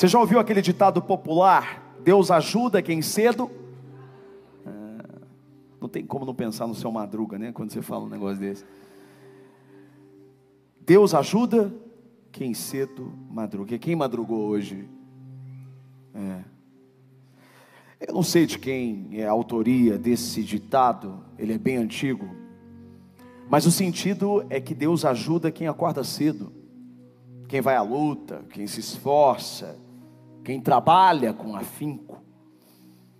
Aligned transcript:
Você 0.00 0.08
já 0.08 0.18
ouviu 0.18 0.40
aquele 0.40 0.62
ditado 0.62 1.02
popular? 1.02 1.94
Deus 2.02 2.30
ajuda 2.30 2.80
quem 2.80 3.02
cedo. 3.02 3.50
É, 4.64 4.70
não 5.78 5.90
tem 5.90 6.06
como 6.06 6.24
não 6.24 6.34
pensar 6.34 6.66
no 6.66 6.74
seu 6.74 6.90
madruga, 6.90 7.38
né? 7.38 7.52
Quando 7.52 7.70
você 7.70 7.82
fala 7.82 8.06
um 8.06 8.08
negócio 8.08 8.38
desse. 8.38 8.64
Deus 10.80 11.12
ajuda 11.12 11.70
quem 12.32 12.54
cedo 12.54 13.12
madruga. 13.28 13.76
Quem 13.78 13.94
madrugou 13.94 14.48
hoje? 14.48 14.88
É. 16.14 16.44
Eu 18.08 18.14
não 18.14 18.22
sei 18.22 18.46
de 18.46 18.58
quem 18.58 19.10
é 19.12 19.26
a 19.26 19.30
autoria 19.30 19.98
desse 19.98 20.42
ditado, 20.42 21.22
ele 21.38 21.52
é 21.52 21.58
bem 21.58 21.76
antigo, 21.76 22.26
mas 23.50 23.66
o 23.66 23.70
sentido 23.70 24.46
é 24.48 24.62
que 24.62 24.74
Deus 24.74 25.04
ajuda 25.04 25.52
quem 25.52 25.68
acorda 25.68 26.02
cedo, 26.02 26.50
quem 27.46 27.60
vai 27.60 27.76
à 27.76 27.82
luta, 27.82 28.42
quem 28.48 28.66
se 28.66 28.80
esforça, 28.80 29.76
quem 30.50 30.60
trabalha 30.60 31.32
com 31.32 31.54
afinco. 31.54 32.20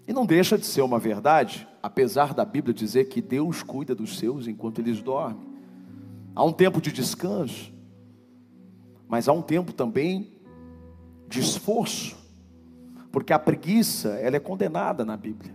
E 0.05 0.13
não 0.13 0.27
deixa 0.27 0.59
de 0.59 0.67
ser 0.67 0.83
uma 0.83 0.99
verdade, 0.99 1.65
apesar 1.81 2.35
da 2.35 2.45
Bíblia 2.45 2.75
dizer 2.75 3.05
que 3.05 3.23
Deus 3.23 3.63
cuida 3.63 3.95
dos 3.95 4.19
seus 4.19 4.49
enquanto 4.49 4.81
eles 4.81 5.01
dormem. 5.01 5.49
Há 6.35 6.43
um 6.43 6.53
tempo 6.53 6.81
de 6.81 6.91
descanso, 6.91 7.73
mas 9.07 9.29
há 9.29 9.33
um 9.33 9.43
tempo 9.43 9.73
também 9.73 10.41
de 11.29 11.39
esforço, 11.39 12.17
porque 13.13 13.33
a 13.33 13.39
preguiça, 13.39 14.09
ela 14.17 14.35
é 14.35 14.41
condenada 14.41 15.05
na 15.05 15.17
Bíblia. 15.17 15.55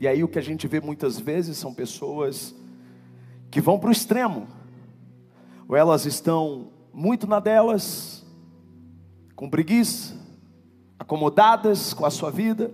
E 0.00 0.08
aí 0.08 0.24
o 0.24 0.28
que 0.28 0.38
a 0.38 0.42
gente 0.42 0.66
vê 0.66 0.80
muitas 0.80 1.20
vezes 1.20 1.58
são 1.58 1.74
pessoas 1.74 2.54
que 3.50 3.60
vão 3.60 3.78
para 3.78 3.90
o 3.90 3.92
extremo, 3.92 4.48
ou 5.68 5.76
elas 5.76 6.06
estão 6.06 6.70
muito 6.90 7.26
na 7.26 7.38
delas, 7.38 8.24
com 9.36 9.50
preguiça, 9.50 10.21
acomodadas 11.02 11.92
com 11.92 12.06
a 12.06 12.10
sua 12.10 12.30
vida, 12.30 12.70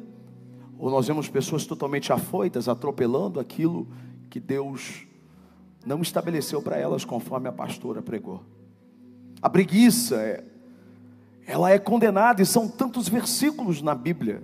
ou 0.79 0.91
nós 0.91 1.07
vemos 1.07 1.31
pessoas 1.31 1.65
totalmente 1.65 2.12
afoitas, 2.12 2.69
atropelando 2.69 3.41
aquilo 3.41 3.89
que 4.29 4.39
Deus 4.39 5.07
não 5.85 6.03
estabeleceu 6.03 6.61
para 6.61 6.77
elas, 6.77 7.07
conforme 7.07 7.48
a 7.48 7.53
pastora 7.53 8.03
pregou. 8.03 8.43
A 9.41 9.48
preguiça, 9.48 10.17
é, 10.17 10.45
ela 11.47 11.70
é 11.70 11.79
condenada, 11.79 12.43
e 12.43 12.47
são 12.47 12.69
tantos 12.69 13.09
versículos 13.09 13.81
na 13.81 13.95
Bíblia. 13.95 14.42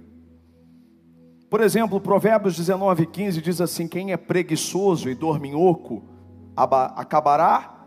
Por 1.51 1.61
exemplo, 1.61 2.01
Provérbios 2.01 2.57
19, 2.57 3.07
15 3.07 3.43
diz 3.43 3.61
assim: 3.61 3.87
Quem 3.87 4.13
é 4.13 4.17
preguiçoso 4.17 5.11
e 5.11 5.15
dorminhoco, 5.15 6.03
acabará 6.57 7.85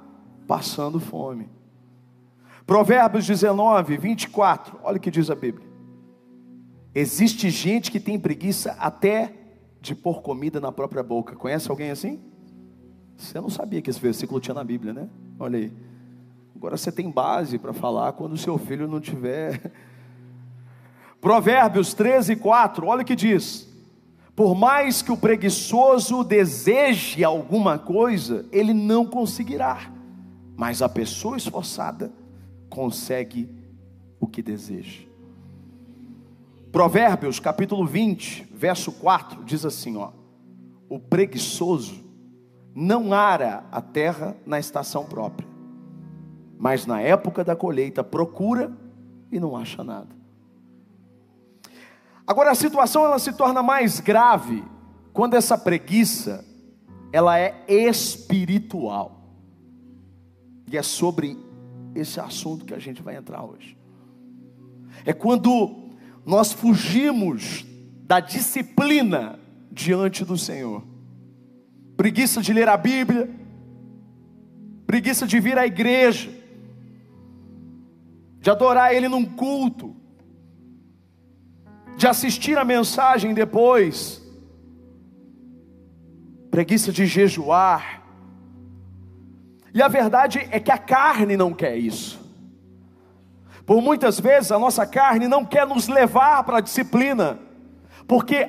passando 0.47 0.99
fome. 0.99 1.49
Provérbios 2.67 3.25
19, 3.25 3.97
24, 3.97 4.79
olha 4.83 4.97
o 4.97 4.99
que 4.99 5.09
diz 5.09 5.31
a 5.31 5.35
Bíblia. 5.35 5.66
Existe 6.99 7.51
gente 7.51 7.91
que 7.91 7.99
tem 7.99 8.19
preguiça 8.19 8.71
até 8.79 9.31
de 9.79 9.93
pôr 9.93 10.19
comida 10.23 10.59
na 10.59 10.71
própria 10.71 11.03
boca. 11.03 11.35
Conhece 11.35 11.69
alguém 11.69 11.91
assim? 11.91 12.19
Você 13.15 13.39
não 13.39 13.51
sabia 13.51 13.83
que 13.83 13.91
esse 13.91 13.99
versículo 13.99 14.39
tinha 14.39 14.55
na 14.55 14.63
Bíblia, 14.63 14.93
né? 14.93 15.07
Olha 15.37 15.59
aí. 15.59 15.71
Agora 16.55 16.75
você 16.75 16.91
tem 16.91 17.11
base 17.11 17.59
para 17.59 17.71
falar 17.71 18.13
quando 18.13 18.33
o 18.33 18.37
seu 18.37 18.57
filho 18.57 18.87
não 18.87 18.99
tiver. 18.99 19.71
Provérbios 21.21 21.93
13, 21.93 22.35
4, 22.35 22.87
olha 22.87 23.03
o 23.03 23.05
que 23.05 23.15
diz: 23.15 23.71
Por 24.35 24.55
mais 24.55 25.03
que 25.03 25.11
o 25.11 25.17
preguiçoso 25.17 26.23
deseje 26.23 27.23
alguma 27.23 27.77
coisa, 27.77 28.43
ele 28.51 28.73
não 28.73 29.05
conseguirá, 29.05 29.93
mas 30.55 30.81
a 30.81 30.89
pessoa 30.89 31.37
esforçada 31.37 32.11
consegue 32.67 33.47
o 34.19 34.25
que 34.25 34.41
deseja. 34.41 35.06
Provérbios 36.71 37.39
capítulo 37.39 37.85
20, 37.85 38.49
verso 38.53 38.91
4, 38.91 39.43
diz 39.43 39.65
assim: 39.65 39.97
ó, 39.97 40.11
o 40.89 40.99
preguiçoso 40.99 42.03
não 42.75 43.13
ara 43.13 43.65
a 43.71 43.81
terra 43.81 44.35
na 44.45 44.59
estação 44.59 45.05
própria, 45.05 45.47
mas 46.57 46.85
na 46.85 47.01
época 47.01 47.43
da 47.43 47.55
colheita 47.55 48.03
procura 48.03 48.71
e 49.31 49.39
não 49.39 49.55
acha 49.55 49.83
nada. 49.83 50.15
Agora 52.25 52.51
a 52.51 52.55
situação 52.55 53.05
ela 53.05 53.19
se 53.19 53.31
torna 53.31 53.63
mais 53.63 54.01
grave 54.01 54.63
quando 55.13 55.35
essa 55.35 55.57
preguiça 55.57 56.45
ela 57.11 57.39
é 57.39 57.63
espiritual. 57.67 59.21
E 60.69 60.77
é 60.77 60.83
sobre 60.83 61.37
esse 61.95 62.19
assunto 62.19 62.65
que 62.65 62.73
a 62.73 62.79
gente 62.79 63.01
vai 63.01 63.15
entrar 63.15 63.43
hoje. 63.43 63.77
É 65.05 65.13
quando 65.13 65.86
nós 66.27 66.51
fugimos 66.51 67.65
da 68.05 68.19
disciplina 68.19 69.39
diante 69.71 70.25
do 70.25 70.37
Senhor. 70.37 70.83
Preguiça 71.95 72.41
de 72.41 72.51
ler 72.51 72.67
a 72.67 72.75
Bíblia, 72.75 73.29
preguiça 74.85 75.25
de 75.25 75.39
vir 75.39 75.57
à 75.57 75.65
igreja, 75.65 76.29
de 78.41 78.51
adorar 78.51 78.93
Ele 78.93 79.07
num 79.07 79.23
culto, 79.23 79.95
de 81.95 82.05
assistir 82.05 82.57
a 82.57 82.65
mensagem 82.65 83.33
depois, 83.33 84.21
preguiça 86.51 86.91
de 86.91 87.05
jejuar. 87.05 88.03
E 89.73 89.81
a 89.81 89.87
verdade 89.87 90.39
é 90.51 90.59
que 90.59 90.71
a 90.71 90.77
carne 90.77 91.37
não 91.37 91.53
quer 91.53 91.77
isso. 91.77 92.26
Por 93.67 93.81
muitas 93.81 94.17
vezes 94.17 94.49
a 94.49 94.57
nossa 94.57 94.87
carne 94.87 95.27
não 95.27 95.43
quer 95.43 95.67
nos 95.67 95.89
levar 95.89 96.41
para 96.45 96.59
a 96.59 96.61
disciplina, 96.61 97.37
porque 98.07 98.47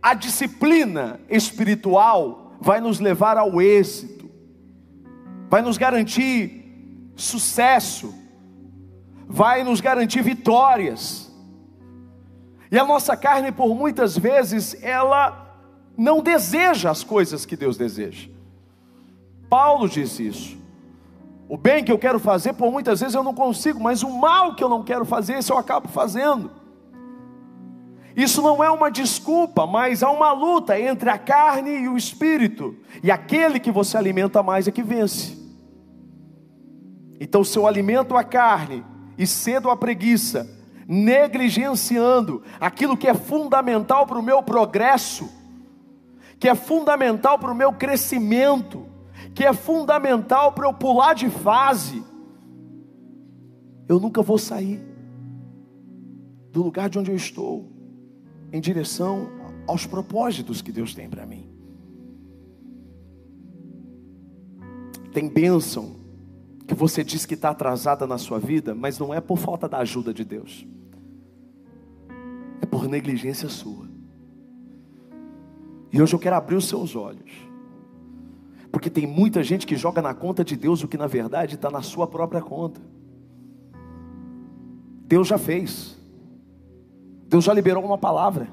a 0.00 0.14
disciplina 0.14 1.18
espiritual 1.28 2.52
vai 2.60 2.80
nos 2.80 3.00
levar 3.00 3.36
ao 3.36 3.60
êxito, 3.60 4.30
vai 5.48 5.60
nos 5.60 5.76
garantir 5.76 7.10
sucesso, 7.16 8.14
vai 9.26 9.64
nos 9.64 9.80
garantir 9.80 10.22
vitórias. 10.22 11.34
E 12.70 12.78
a 12.78 12.84
nossa 12.84 13.16
carne, 13.16 13.50
por 13.50 13.74
muitas 13.74 14.16
vezes, 14.16 14.80
ela 14.80 15.52
não 15.98 16.22
deseja 16.22 16.92
as 16.92 17.02
coisas 17.02 17.44
que 17.44 17.56
Deus 17.56 17.76
deseja. 17.76 18.28
Paulo 19.48 19.88
disse 19.88 20.28
isso. 20.28 20.59
O 21.50 21.56
bem 21.56 21.82
que 21.82 21.90
eu 21.90 21.98
quero 21.98 22.20
fazer, 22.20 22.52
por 22.52 22.70
muitas 22.70 23.00
vezes 23.00 23.16
eu 23.16 23.24
não 23.24 23.34
consigo, 23.34 23.82
mas 23.82 24.04
o 24.04 24.08
mal 24.08 24.54
que 24.54 24.62
eu 24.62 24.68
não 24.68 24.84
quero 24.84 25.04
fazer, 25.04 25.38
esse 25.38 25.50
eu 25.50 25.58
acabo 25.58 25.88
fazendo. 25.88 26.48
Isso 28.16 28.40
não 28.40 28.62
é 28.62 28.70
uma 28.70 28.88
desculpa, 28.88 29.66
mas 29.66 30.04
há 30.04 30.12
uma 30.12 30.30
luta 30.30 30.78
entre 30.78 31.10
a 31.10 31.18
carne 31.18 31.70
e 31.70 31.88
o 31.88 31.96
espírito, 31.96 32.76
e 33.02 33.10
aquele 33.10 33.58
que 33.58 33.72
você 33.72 33.96
alimenta 33.96 34.44
mais 34.44 34.68
é 34.68 34.70
que 34.70 34.80
vence. 34.80 35.36
Então, 37.18 37.42
se 37.42 37.58
eu 37.58 37.66
alimento 37.66 38.16
a 38.16 38.22
carne 38.22 38.84
e 39.18 39.26
cedo 39.26 39.70
a 39.70 39.76
preguiça, 39.76 40.48
negligenciando 40.86 42.44
aquilo 42.60 42.96
que 42.96 43.08
é 43.08 43.14
fundamental 43.14 44.06
para 44.06 44.20
o 44.20 44.22
meu 44.22 44.40
progresso, 44.40 45.28
que 46.38 46.48
é 46.48 46.54
fundamental 46.54 47.40
para 47.40 47.50
o 47.50 47.56
meu 47.56 47.72
crescimento, 47.72 48.89
que 49.34 49.44
é 49.44 49.52
fundamental 49.52 50.52
para 50.52 50.66
eu 50.66 50.72
pular 50.72 51.14
de 51.14 51.30
fase, 51.30 52.02
eu 53.88 53.98
nunca 53.98 54.22
vou 54.22 54.38
sair 54.38 54.80
do 56.52 56.62
lugar 56.62 56.88
de 56.88 56.98
onde 56.98 57.10
eu 57.10 57.16
estou, 57.16 57.70
em 58.52 58.60
direção 58.60 59.28
aos 59.66 59.86
propósitos 59.86 60.60
que 60.60 60.72
Deus 60.72 60.94
tem 60.94 61.08
para 61.08 61.24
mim. 61.24 61.48
Tem 65.12 65.28
bênção 65.28 65.96
que 66.66 66.74
você 66.74 67.02
diz 67.02 67.26
que 67.26 67.34
está 67.34 67.50
atrasada 67.50 68.06
na 68.06 68.18
sua 68.18 68.38
vida, 68.38 68.74
mas 68.74 68.98
não 68.98 69.12
é 69.12 69.20
por 69.20 69.38
falta 69.38 69.68
da 69.68 69.78
ajuda 69.78 70.12
de 70.14 70.24
Deus, 70.24 70.66
é 72.60 72.66
por 72.66 72.88
negligência 72.88 73.48
sua. 73.48 73.88
E 75.92 76.00
hoje 76.00 76.14
eu 76.14 76.18
quero 76.18 76.36
abrir 76.36 76.56
os 76.56 76.68
seus 76.68 76.94
olhos 76.94 77.49
porque 78.70 78.88
tem 78.88 79.06
muita 79.06 79.42
gente 79.42 79.66
que 79.66 79.76
joga 79.76 80.00
na 80.00 80.14
conta 80.14 80.44
de 80.44 80.56
Deus 80.56 80.82
o 80.82 80.88
que 80.88 80.96
na 80.96 81.06
verdade 81.06 81.56
está 81.56 81.70
na 81.70 81.82
sua 81.82 82.06
própria 82.06 82.40
conta. 82.40 82.80
Deus 85.06 85.26
já 85.26 85.38
fez. 85.38 85.98
Deus 87.26 87.44
já 87.44 87.52
liberou 87.52 87.84
uma 87.84 87.98
palavra. 87.98 88.48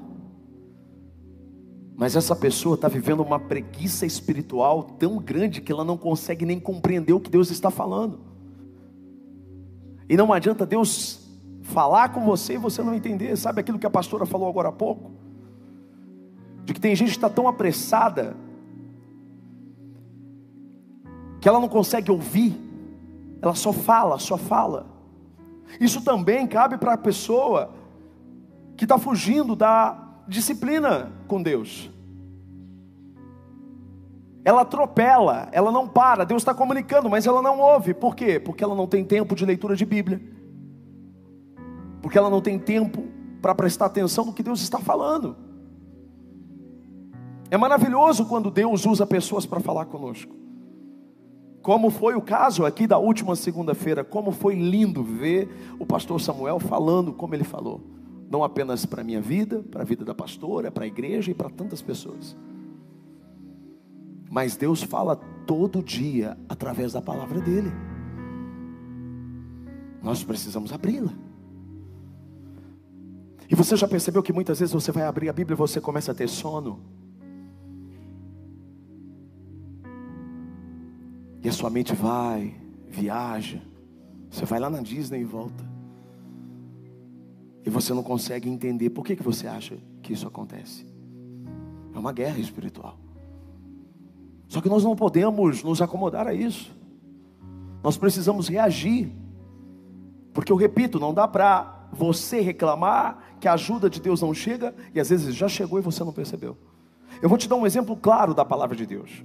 Mas 1.96 2.16
essa 2.16 2.34
pessoa 2.34 2.74
está 2.74 2.88
vivendo 2.88 3.20
uma 3.20 3.38
preguiça 3.38 4.06
espiritual 4.06 4.82
tão 4.82 5.18
grande 5.18 5.60
que 5.60 5.70
ela 5.70 5.84
não 5.84 5.96
consegue 5.96 6.44
nem 6.44 6.58
compreender 6.58 7.12
o 7.12 7.20
que 7.20 7.30
Deus 7.30 7.50
está 7.50 7.70
falando. 7.70 8.20
E 10.08 10.16
não 10.16 10.32
adianta 10.32 10.64
Deus 10.64 11.28
falar 11.62 12.10
com 12.10 12.24
você 12.24 12.54
e 12.54 12.58
você 12.58 12.82
não 12.82 12.94
entender. 12.94 13.36
Sabe 13.36 13.60
aquilo 13.60 13.78
que 13.78 13.86
a 13.86 13.90
pastora 13.90 14.24
falou 14.24 14.48
agora 14.48 14.68
há 14.68 14.72
pouco? 14.72 15.12
De 16.64 16.72
que 16.72 16.80
tem 16.80 16.94
gente 16.94 17.10
que 17.10 17.16
está 17.16 17.28
tão 17.28 17.46
apressada 17.46 18.36
que 21.40 21.48
ela 21.48 21.60
não 21.60 21.68
consegue 21.68 22.10
ouvir, 22.10 22.58
ela 23.40 23.54
só 23.54 23.72
fala, 23.72 24.18
só 24.18 24.36
fala. 24.36 24.86
Isso 25.80 26.02
também 26.02 26.46
cabe 26.46 26.78
para 26.78 26.94
a 26.94 26.98
pessoa 26.98 27.70
que 28.76 28.84
está 28.84 28.98
fugindo 28.98 29.54
da 29.54 29.96
disciplina 30.26 31.12
com 31.26 31.42
Deus. 31.42 31.90
Ela 34.44 34.62
atropela, 34.62 35.48
ela 35.52 35.70
não 35.70 35.86
para. 35.86 36.24
Deus 36.24 36.42
está 36.42 36.54
comunicando, 36.54 37.10
mas 37.10 37.26
ela 37.26 37.42
não 37.42 37.60
ouve. 37.60 37.92
Por 37.92 38.14
quê? 38.16 38.40
Porque 38.40 38.64
ela 38.64 38.74
não 38.74 38.86
tem 38.86 39.04
tempo 39.04 39.34
de 39.34 39.44
leitura 39.44 39.76
de 39.76 39.84
Bíblia. 39.84 40.20
Porque 42.00 42.16
ela 42.16 42.30
não 42.30 42.40
tem 42.40 42.58
tempo 42.58 43.04
para 43.42 43.54
prestar 43.54 43.86
atenção 43.86 44.24
no 44.24 44.32
que 44.32 44.42
Deus 44.42 44.62
está 44.62 44.78
falando. 44.78 45.36
É 47.50 47.56
maravilhoso 47.56 48.26
quando 48.26 48.50
Deus 48.50 48.86
usa 48.86 49.06
pessoas 49.06 49.44
para 49.44 49.60
falar 49.60 49.86
conosco. 49.86 50.34
Como 51.62 51.90
foi 51.90 52.14
o 52.14 52.22
caso 52.22 52.64
aqui 52.64 52.86
da 52.86 52.98
última 52.98 53.34
segunda-feira, 53.34 54.04
como 54.04 54.30
foi 54.30 54.54
lindo 54.54 55.02
ver 55.02 55.48
o 55.78 55.84
pastor 55.84 56.20
Samuel 56.20 56.58
falando 56.58 57.12
como 57.12 57.34
ele 57.34 57.44
falou, 57.44 57.80
não 58.30 58.44
apenas 58.44 58.86
para 58.86 59.00
a 59.00 59.04
minha 59.04 59.20
vida, 59.20 59.64
para 59.70 59.82
a 59.82 59.84
vida 59.84 60.04
da 60.04 60.14
pastora, 60.14 60.70
para 60.70 60.84
a 60.84 60.86
igreja 60.86 61.30
e 61.30 61.34
para 61.34 61.50
tantas 61.50 61.82
pessoas. 61.82 62.36
Mas 64.30 64.56
Deus 64.56 64.82
fala 64.82 65.16
todo 65.46 65.82
dia 65.82 66.36
através 66.48 66.92
da 66.92 67.00
palavra 67.00 67.40
dele. 67.40 67.72
Nós 70.02 70.22
precisamos 70.22 70.72
abri-la. 70.72 71.12
E 73.50 73.54
você 73.54 73.74
já 73.76 73.88
percebeu 73.88 74.22
que 74.22 74.32
muitas 74.32 74.60
vezes 74.60 74.74
você 74.74 74.92
vai 74.92 75.04
abrir 75.04 75.28
a 75.30 75.32
Bíblia 75.32 75.54
e 75.54 75.58
você 75.58 75.80
começa 75.80 76.12
a 76.12 76.14
ter 76.14 76.28
sono? 76.28 76.80
E 81.42 81.48
a 81.48 81.52
sua 81.52 81.70
mente 81.70 81.94
vai, 81.94 82.54
viaja. 82.88 83.60
Você 84.30 84.44
vai 84.44 84.58
lá 84.58 84.68
na 84.68 84.80
Disney 84.80 85.20
e 85.20 85.24
volta. 85.24 85.64
E 87.64 87.70
você 87.70 87.92
não 87.92 88.02
consegue 88.02 88.48
entender 88.48 88.90
por 88.90 89.04
que, 89.04 89.16
que 89.16 89.22
você 89.22 89.46
acha 89.46 89.78
que 90.02 90.12
isso 90.12 90.26
acontece. 90.26 90.86
É 91.94 91.98
uma 91.98 92.12
guerra 92.12 92.38
espiritual. 92.38 92.98
Só 94.48 94.60
que 94.60 94.68
nós 94.68 94.82
não 94.82 94.96
podemos 94.96 95.62
nos 95.62 95.82
acomodar 95.82 96.26
a 96.26 96.34
isso. 96.34 96.74
Nós 97.82 97.96
precisamos 97.96 98.48
reagir. 98.48 99.12
Porque 100.32 100.50
eu 100.50 100.56
repito, 100.56 100.98
não 100.98 101.12
dá 101.12 101.28
para 101.28 101.88
você 101.92 102.40
reclamar 102.40 103.36
que 103.40 103.48
a 103.48 103.52
ajuda 103.52 103.88
de 103.88 104.00
Deus 104.00 104.20
não 104.20 104.34
chega 104.34 104.74
e 104.94 105.00
às 105.00 105.10
vezes 105.10 105.34
já 105.34 105.48
chegou 105.48 105.78
e 105.78 105.82
você 105.82 106.02
não 106.02 106.12
percebeu. 106.12 106.56
Eu 107.20 107.28
vou 107.28 107.38
te 107.38 107.48
dar 107.48 107.56
um 107.56 107.66
exemplo 107.66 107.96
claro 107.96 108.34
da 108.34 108.44
palavra 108.44 108.76
de 108.76 108.86
Deus. 108.86 109.24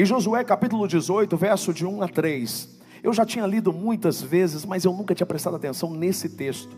Em 0.00 0.04
Josué 0.06 0.42
capítulo 0.42 0.88
18, 0.88 1.36
verso 1.36 1.74
de 1.74 1.84
1 1.84 2.02
a 2.02 2.08
3. 2.08 2.70
Eu 3.02 3.12
já 3.12 3.26
tinha 3.26 3.46
lido 3.46 3.70
muitas 3.70 4.22
vezes, 4.22 4.64
mas 4.64 4.82
eu 4.82 4.94
nunca 4.94 5.14
tinha 5.14 5.26
prestado 5.26 5.56
atenção 5.56 5.90
nesse 5.90 6.30
texto. 6.30 6.74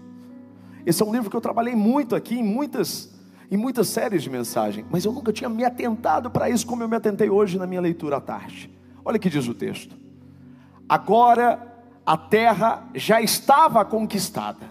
Esse 0.85 1.05
é 1.05 1.07
um 1.07 1.13
livro 1.13 1.31
que 1.31 1.37
eu 1.37 1.41
trabalhei 1.41 1.77
muito 1.77 2.17
aqui 2.17 2.41
em 2.41 2.43
muitas 2.43 3.15
em 3.49 3.57
muitas 3.57 3.87
séries 3.87 4.25
de 4.25 4.29
mensagem, 4.29 4.85
mas 4.91 5.05
eu 5.05 5.13
nunca 5.13 5.33
tinha 5.33 5.49
me 5.49 5.65
atentado 5.65 6.33
para 6.33 6.51
isso 6.51 6.67
como 6.67 6.83
eu 6.83 6.89
me 6.89 6.97
atentei 6.97 7.31
hoje 7.31 7.57
na 7.57 7.65
minha 7.65 7.81
leitura 7.81 8.17
à 8.17 8.21
tarde. 8.21 8.69
Olha 9.05 9.19
o 9.19 9.21
que 9.21 9.31
diz 9.31 9.47
o 9.47 9.55
texto. 9.55 9.97
Agora 10.89 11.65
a 12.05 12.17
terra 12.17 12.89
já 12.93 13.23
estava 13.23 13.85
conquistada. 13.85 14.67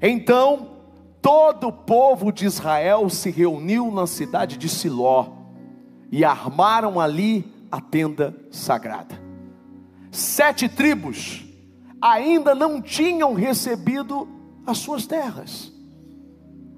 Então 0.00 0.78
todo 1.20 1.68
o 1.68 1.72
povo 1.72 2.32
de 2.32 2.46
Israel 2.46 3.10
se 3.10 3.30
reuniu 3.30 3.90
na 3.90 4.06
cidade 4.06 4.56
de 4.56 4.66
Siló 4.66 5.39
e 6.10 6.24
armaram 6.24 6.98
ali 6.98 7.44
a 7.70 7.80
tenda 7.80 8.36
sagrada. 8.50 9.20
Sete 10.10 10.68
tribos 10.68 11.44
ainda 12.00 12.54
não 12.54 12.80
tinham 12.82 13.32
recebido 13.34 14.28
as 14.66 14.78
suas 14.78 15.06
terras. 15.06 15.72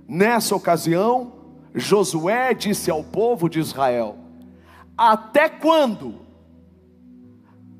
Nessa 0.06 0.54
ocasião, 0.54 1.32
Josué 1.74 2.52
disse 2.52 2.90
ao 2.90 3.02
povo 3.02 3.48
de 3.48 3.58
Israel: 3.58 4.18
Até 4.96 5.48
quando 5.48 6.16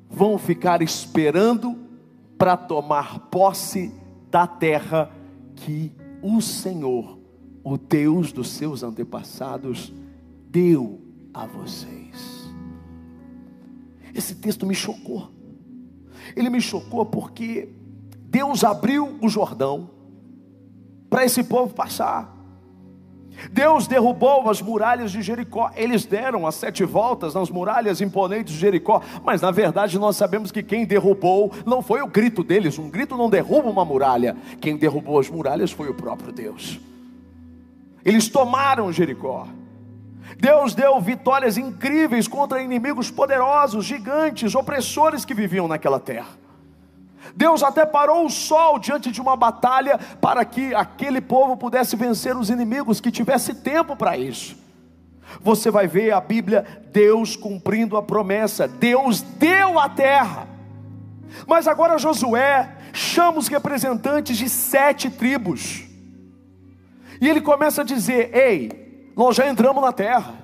vão 0.09 0.39
ficar 0.39 0.81
esperando 0.81 1.77
para 2.39 2.57
tomar 2.57 3.19
posse 3.31 3.93
da 4.31 4.47
terra 4.47 5.11
que 5.55 5.93
o 6.23 6.41
Senhor, 6.41 7.19
o 7.63 7.77
Deus 7.77 8.33
dos 8.33 8.49
seus 8.49 8.83
antepassados, 8.83 9.93
deu 10.49 11.02
a 11.32 11.46
vocês. 11.46 12.50
Esse 14.14 14.34
texto 14.34 14.67
me 14.67 14.75
chocou. 14.75 15.31
Ele 16.37 16.50
me 16.50 16.61
chocou 16.61 17.05
porque 17.06 17.69
Deus 18.25 18.64
abriu 18.64 19.19
o 19.20 19.29
Jordão 19.29 19.90
para 21.08 21.25
esse 21.25 21.43
povo 21.43 21.75
passar. 21.75 22.32
Deus 23.50 23.87
derrubou 23.87 24.49
as 24.49 24.61
muralhas 24.61 25.11
de 25.11 25.23
Jericó. 25.23 25.70
Eles 25.75 26.05
deram 26.05 26.46
as 26.46 26.55
sete 26.55 26.84
voltas 26.84 27.34
nas 27.34 27.50
muralhas 27.50 28.00
imponentes 28.00 28.52
de 28.52 28.61
Jericó. 28.61 29.02
Mas 29.25 29.40
na 29.40 29.50
verdade 29.50 29.99
nós 29.99 30.17
sabemos 30.17 30.52
que 30.52 30.62
quem 30.62 30.84
derrubou 30.84 31.50
não 31.67 31.82
foi 31.82 32.02
o 32.02 32.06
grito 32.06 32.44
deles. 32.44 32.79
Um 32.79 32.90
grito 32.90 33.17
não 33.17 33.31
derruba 33.31 33.69
uma 33.69 33.84
muralha. 33.84 34.37
Quem 34.61 34.76
derrubou 34.76 35.19
as 35.19 35.29
muralhas 35.29 35.73
foi 35.73 35.88
o 35.88 35.94
próprio 35.94 36.32
Deus. 36.32 36.79
Eles 38.05 38.29
tomaram 38.29 38.93
Jericó. 38.93 39.46
Deus 40.38 40.75
deu 40.75 41.00
vitórias 41.00 41.56
incríveis 41.56 42.26
contra 42.26 42.62
inimigos 42.62 43.11
poderosos, 43.11 43.84
gigantes, 43.84 44.55
opressores 44.55 45.25
que 45.25 45.34
viviam 45.34 45.69
naquela 45.69 46.00
terra. 46.00 46.43
Deus 47.34 47.62
até 47.62 47.87
parou 47.87 48.26
o 48.26 48.31
sol 48.31 48.79
diante 48.79 49.11
de 49.11 49.20
uma 49.20 49.37
batalha 49.37 49.99
para 50.20 50.44
que 50.44 50.75
aquele 50.75 51.20
povo 51.20 51.56
pudesse 51.56 51.96
vencer 51.96 52.37
os 52.37 52.50
inimigos, 52.50 53.00
que 53.00 53.11
tivesse 53.11 53.55
tempo 53.55 53.96
para 53.96 54.17
isso. 54.17 54.56
Você 55.40 55.70
vai 55.70 55.87
ver 55.87 56.12
a 56.12 56.20
Bíblia, 56.20 56.84
Deus 56.93 57.37
cumprindo 57.37 57.96
a 57.96 58.02
promessa, 58.02 58.69
Deus 58.69 59.23
deu 59.23 59.79
a 59.79 59.88
terra. 59.88 60.46
Mas 61.46 61.67
agora 61.67 61.99
Josué 61.99 62.76
chama 62.93 63.38
os 63.38 63.49
representantes 63.49 64.37
de 64.37 64.49
sete 64.49 65.08
tribos, 65.08 65.84
e 67.20 67.29
ele 67.29 67.40
começa 67.40 67.81
a 67.81 67.84
dizer: 67.84 68.31
Ei, 68.37 68.81
nós 69.17 69.37
já 69.37 69.49
entramos 69.49 69.82
na 69.82 69.93
terra. 69.93 70.35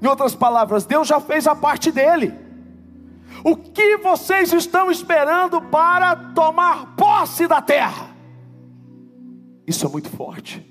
Em 0.00 0.06
outras 0.06 0.34
palavras, 0.34 0.84
Deus 0.84 1.06
já 1.06 1.20
fez 1.20 1.46
a 1.46 1.54
parte 1.54 1.92
dele. 1.92 2.34
O 3.44 3.56
que 3.56 3.96
vocês 3.98 4.52
estão 4.52 4.90
esperando 4.90 5.60
para 5.62 6.14
tomar 6.32 6.94
posse 6.96 7.46
da 7.46 7.60
terra? 7.60 8.14
Isso 9.66 9.86
é 9.86 9.88
muito 9.88 10.10
forte. 10.10 10.68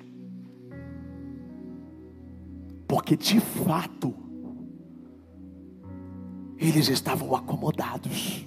Porque 2.88 3.16
de 3.16 3.40
fato, 3.40 4.14
eles 6.58 6.90
estavam 6.90 7.36
acomodados. 7.36 8.46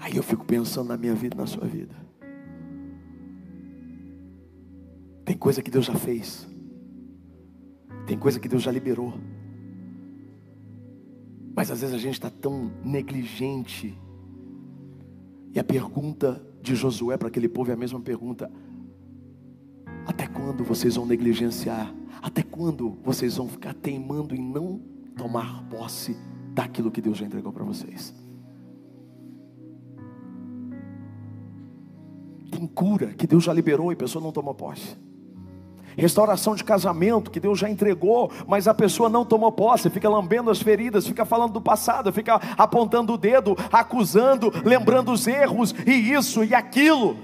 Aí 0.00 0.16
eu 0.16 0.22
fico 0.22 0.44
pensando 0.44 0.88
na 0.88 0.96
minha 0.96 1.14
vida, 1.14 1.36
na 1.36 1.46
sua 1.46 1.66
vida. 1.66 1.94
Tem 5.30 5.38
coisa 5.38 5.62
que 5.62 5.70
Deus 5.70 5.84
já 5.84 5.94
fez. 5.94 6.44
Tem 8.04 8.18
coisa 8.18 8.40
que 8.40 8.48
Deus 8.48 8.64
já 8.64 8.72
liberou. 8.72 9.14
Mas 11.54 11.70
às 11.70 11.82
vezes 11.82 11.94
a 11.94 11.98
gente 12.00 12.14
está 12.14 12.28
tão 12.28 12.72
negligente. 12.84 13.96
E 15.54 15.60
a 15.60 15.62
pergunta 15.62 16.44
de 16.60 16.74
Josué 16.74 17.16
para 17.16 17.28
aquele 17.28 17.48
povo 17.48 17.70
é 17.70 17.74
a 17.74 17.76
mesma 17.76 18.00
pergunta: 18.00 18.50
Até 20.04 20.26
quando 20.26 20.64
vocês 20.64 20.96
vão 20.96 21.06
negligenciar? 21.06 21.94
Até 22.20 22.42
quando 22.42 22.98
vocês 23.04 23.36
vão 23.36 23.46
ficar 23.46 23.72
teimando 23.74 24.34
em 24.34 24.42
não 24.42 24.82
tomar 25.16 25.62
posse 25.68 26.16
daquilo 26.52 26.90
que 26.90 27.00
Deus 27.00 27.18
já 27.18 27.24
entregou 27.24 27.52
para 27.52 27.62
vocês? 27.62 28.12
Tem 32.50 32.66
cura 32.66 33.14
que 33.14 33.28
Deus 33.28 33.44
já 33.44 33.52
liberou 33.52 33.92
e 33.92 33.94
a 33.94 33.96
pessoa 33.96 34.20
não 34.20 34.32
tomou 34.32 34.56
posse 34.56 35.08
restauração 35.96 36.54
de 36.54 36.64
casamento 36.64 37.30
que 37.30 37.40
Deus 37.40 37.58
já 37.58 37.68
entregou, 37.68 38.30
mas 38.46 38.68
a 38.68 38.74
pessoa 38.74 39.08
não 39.08 39.24
tomou 39.24 39.52
posse, 39.52 39.90
fica 39.90 40.08
lambendo 40.08 40.50
as 40.50 40.60
feridas, 40.60 41.06
fica 41.06 41.24
falando 41.24 41.52
do 41.52 41.60
passado, 41.60 42.12
fica 42.12 42.40
apontando 42.56 43.14
o 43.14 43.18
dedo, 43.18 43.56
acusando, 43.72 44.52
lembrando 44.64 45.12
os 45.12 45.26
erros 45.26 45.74
e 45.86 46.12
isso 46.12 46.44
e 46.44 46.54
aquilo. 46.54 47.16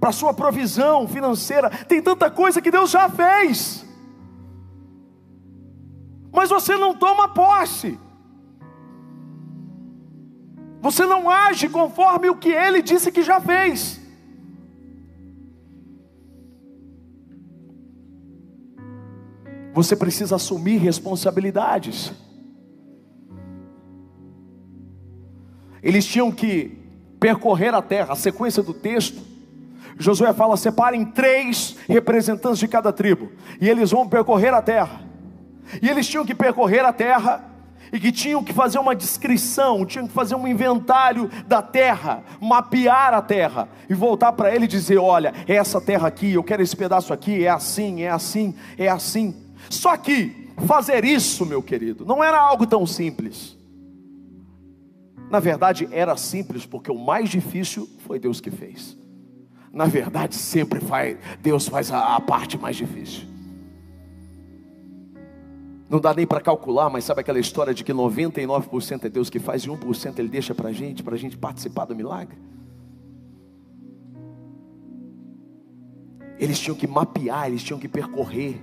Para 0.00 0.12
sua 0.12 0.32
provisão 0.32 1.08
financeira, 1.08 1.70
tem 1.70 2.00
tanta 2.00 2.30
coisa 2.30 2.62
que 2.62 2.70
Deus 2.70 2.90
já 2.90 3.08
fez. 3.08 3.84
Mas 6.32 6.50
você 6.50 6.76
não 6.76 6.94
toma 6.94 7.28
posse. 7.28 7.98
Você 10.80 11.04
não 11.04 11.28
age 11.28 11.68
conforme 11.68 12.30
o 12.30 12.36
que 12.36 12.50
ele 12.50 12.80
disse 12.80 13.10
que 13.10 13.22
já 13.22 13.40
fez. 13.40 13.97
Você 19.78 19.94
precisa 19.94 20.34
assumir 20.34 20.78
responsabilidades. 20.78 22.12
Eles 25.80 26.04
tinham 26.04 26.32
que 26.32 26.76
percorrer 27.20 27.72
a 27.72 27.80
terra, 27.80 28.14
a 28.14 28.16
sequência 28.16 28.60
do 28.60 28.74
texto. 28.74 29.22
Josué 29.96 30.32
fala: 30.32 30.56
separem 30.56 31.04
três 31.04 31.76
representantes 31.86 32.58
de 32.58 32.66
cada 32.66 32.92
tribo, 32.92 33.30
e 33.60 33.68
eles 33.68 33.92
vão 33.92 34.08
percorrer 34.08 34.52
a 34.52 34.60
terra. 34.60 35.00
E 35.80 35.88
eles 35.88 36.08
tinham 36.08 36.26
que 36.26 36.34
percorrer 36.34 36.84
a 36.84 36.92
terra, 36.92 37.44
e 37.92 38.00
que 38.00 38.10
tinham 38.10 38.42
que 38.42 38.52
fazer 38.52 38.80
uma 38.80 38.96
descrição, 38.96 39.86
tinham 39.86 40.08
que 40.08 40.12
fazer 40.12 40.34
um 40.34 40.48
inventário 40.48 41.30
da 41.46 41.62
terra, 41.62 42.24
mapear 42.40 43.14
a 43.14 43.22
terra, 43.22 43.68
e 43.88 43.94
voltar 43.94 44.32
para 44.32 44.52
ele 44.52 44.64
e 44.64 44.68
dizer: 44.68 44.98
olha, 44.98 45.32
essa 45.46 45.80
terra 45.80 46.08
aqui, 46.08 46.32
eu 46.32 46.42
quero 46.42 46.62
esse 46.62 46.74
pedaço 46.74 47.12
aqui, 47.12 47.44
é 47.44 47.48
assim, 47.48 48.02
é 48.02 48.10
assim, 48.10 48.56
é 48.76 48.88
assim. 48.88 49.47
Só 49.70 49.96
que 49.96 50.48
fazer 50.66 51.04
isso, 51.04 51.46
meu 51.46 51.62
querido, 51.62 52.04
não 52.04 52.22
era 52.22 52.40
algo 52.40 52.66
tão 52.66 52.86
simples. 52.86 53.56
Na 55.30 55.40
verdade, 55.40 55.88
era 55.90 56.16
simples 56.16 56.64
porque 56.64 56.90
o 56.90 56.98
mais 56.98 57.28
difícil 57.28 57.88
foi 57.98 58.18
Deus 58.18 58.40
que 58.40 58.50
fez. 58.50 58.96
Na 59.72 59.84
verdade, 59.84 60.34
sempre 60.34 60.80
faz, 60.80 61.18
Deus 61.42 61.68
faz 61.68 61.90
a, 61.92 62.16
a 62.16 62.20
parte 62.20 62.56
mais 62.56 62.76
difícil. 62.76 63.28
Não 65.88 66.00
dá 66.00 66.12
nem 66.12 66.26
para 66.26 66.40
calcular, 66.40 66.90
mas 66.90 67.04
sabe 67.04 67.20
aquela 67.20 67.38
história 67.38 67.72
de 67.72 67.82
que 67.82 67.92
99% 67.92 69.04
é 69.04 69.08
Deus 69.08 69.30
que 69.30 69.38
faz 69.38 69.62
e 69.64 69.68
1% 69.68 70.18
Ele 70.18 70.28
deixa 70.28 70.54
para 70.54 70.68
a 70.68 70.72
gente, 70.72 71.02
para 71.02 71.14
a 71.14 71.18
gente 71.18 71.36
participar 71.36 71.86
do 71.86 71.96
milagre? 71.96 72.36
Eles 76.38 76.58
tinham 76.58 76.76
que 76.76 76.86
mapear, 76.86 77.48
eles 77.48 77.62
tinham 77.62 77.80
que 77.80 77.88
percorrer. 77.88 78.60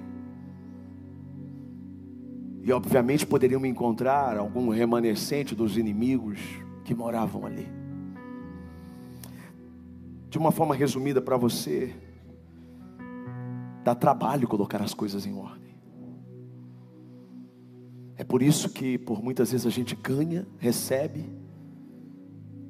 E 2.66 2.72
obviamente 2.72 3.28
poderiam 3.28 3.64
encontrar 3.64 4.38
algum 4.38 4.70
remanescente 4.70 5.54
dos 5.54 5.78
inimigos 5.78 6.40
que 6.84 6.96
moravam 6.96 7.46
ali. 7.46 7.68
De 10.32 10.40
uma 10.40 10.52
forma 10.52 10.74
resumida 10.74 11.22
para 11.22 11.38
você, 11.38 11.96
dá 13.84 13.94
trabalho 13.94 14.48
colocar 14.48 14.82
as 14.82 14.96
coisas 14.96 15.28
em 15.28 15.36
ordem. 15.36 15.76
É 18.18 18.24
por 18.24 18.42
isso 18.42 18.68
que 18.72 18.98
por 18.98 19.24
muitas 19.24 19.52
vezes 19.52 19.68
a 19.68 19.70
gente 19.70 19.96
ganha, 19.96 20.48
recebe, 20.58 21.24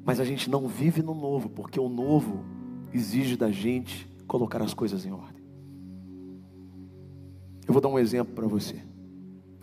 mas 0.04 0.20
a 0.20 0.24
gente 0.26 0.50
não 0.50 0.68
vive 0.68 1.02
no 1.02 1.14
novo, 1.14 1.48
porque 1.48 1.80
o 1.80 1.88
novo 1.88 2.44
exige 2.92 3.34
da 3.34 3.50
gente 3.50 4.06
colocar 4.26 4.60
as 4.60 4.74
coisas 4.74 5.06
em 5.06 5.12
ordem. 5.12 5.42
Eu 7.66 7.72
vou 7.72 7.80
dar 7.80 7.88
um 7.88 7.98
exemplo 7.98 8.34
para 8.34 8.46
você. 8.46 8.82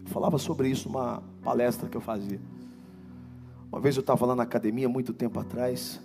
Falava 0.06 0.38
sobre 0.38 0.70
isso 0.70 0.90
numa 0.90 1.24
palestra 1.42 1.90
que 1.90 1.98
eu 1.98 2.02
fazia. 2.02 2.40
Uma 3.72 3.82
vez 3.82 3.96
eu 3.96 4.02
estava 4.02 4.26
lá 4.26 4.36
na 4.36 4.44
academia, 4.44 4.88
muito 4.88 5.14
tempo 5.14 5.40
atrás. 5.40 6.00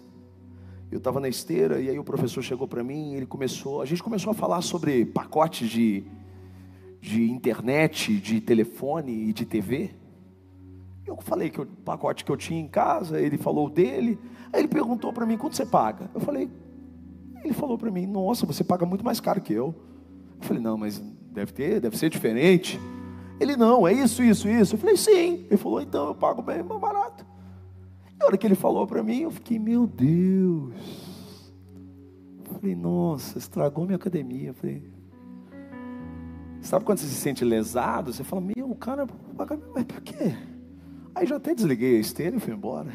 Eu 0.91 0.99
estava 0.99 1.21
na 1.21 1.29
esteira 1.29 1.81
e 1.81 1.91
aí 1.91 1.99
o 1.99 2.05
professor 2.05 2.43
chegou 2.43 2.67
para 2.67 2.83
mim, 2.83 3.13
ele 3.13 3.27
começou, 3.27 3.83
a 3.83 3.85
gente 3.85 4.03
começou 4.03 4.31
a 4.31 4.35
falar 4.35 4.63
sobre 4.63 5.05
pacotes 5.05 5.69
de, 5.69 6.03
de 6.99 7.31
internet, 7.31 8.19
de 8.19 8.41
telefone 8.41 9.29
e 9.29 9.33
de 9.35 9.45
TV. 9.45 9.91
Eu 11.07 11.19
falei 11.21 11.51
que 11.51 11.61
o 11.61 11.67
pacote 11.67 12.25
que 12.25 12.33
eu 12.33 12.37
tinha 12.37 12.59
em 12.59 12.69
casa, 12.69 13.21
ele 13.21 13.37
falou 13.37 13.69
dele. 13.69 14.19
Aí 14.53 14.61
ele 14.61 14.69
perguntou 14.69 15.13
para 15.13 15.27
mim, 15.27 15.37
quanto 15.37 15.57
você 15.57 15.67
paga? 15.67 16.11
Eu 16.15 16.21
falei, 16.21 16.51
ele 17.45 17.53
falou 17.53 17.77
para 17.77 17.91
mim, 17.91 18.07
nossa, 18.07 18.47
você 18.47 18.65
paga 18.65 18.87
muito 18.87 19.05
mais 19.05 19.21
caro 19.21 19.41
que 19.41 19.53
eu. 19.53 19.75
Eu 20.41 20.47
falei, 20.47 20.63
não, 20.63 20.79
mas 20.79 20.99
deve 21.33 21.53
ter, 21.53 21.81
deve 21.81 21.99
ser 21.99 22.09
diferente. 22.09 22.81
Ele, 23.41 23.57
não, 23.57 23.87
é 23.87 23.93
isso, 23.93 24.23
isso, 24.23 24.49
isso. 24.49 24.75
Eu 24.75 24.79
falei, 24.79 24.97
sim. 24.97 25.47
Ele 25.47 25.57
falou, 25.57 25.81
então 25.81 26.09
eu 26.09 26.15
pago 26.15 26.43
bem 26.43 26.63
mais 26.63 26.81
barato. 26.81 27.25
E 28.19 28.23
a 28.23 28.27
hora 28.27 28.37
que 28.37 28.47
ele 28.47 28.55
falou 28.55 28.87
para 28.87 29.03
mim, 29.03 29.21
eu 29.21 29.31
fiquei, 29.31 29.59
meu 29.59 29.87
Deus. 29.87 31.53
Eu 32.49 32.55
falei, 32.55 32.75
nossa, 32.75 33.39
estragou 33.39 33.85
minha 33.85 33.97
academia. 33.97 34.49
Eu 34.49 34.55
falei, 34.55 34.83
sabe 36.61 36.85
quando 36.85 36.99
você 36.99 37.07
se 37.07 37.15
sente 37.15 37.45
lesado? 37.45 38.13
Você 38.13 38.25
fala, 38.25 38.43
meu, 38.43 38.71
o 38.71 38.75
cara 38.75 39.07
paga, 39.37 39.59
mas 39.73 39.85
por 39.85 40.01
quê? 40.01 40.35
Aí 41.15 41.27
já 41.27 41.37
até 41.37 41.55
desliguei 41.55 41.97
a 41.97 42.01
esteira 42.01 42.37
e 42.37 42.41
fui 42.41 42.53
embora. 42.53 42.91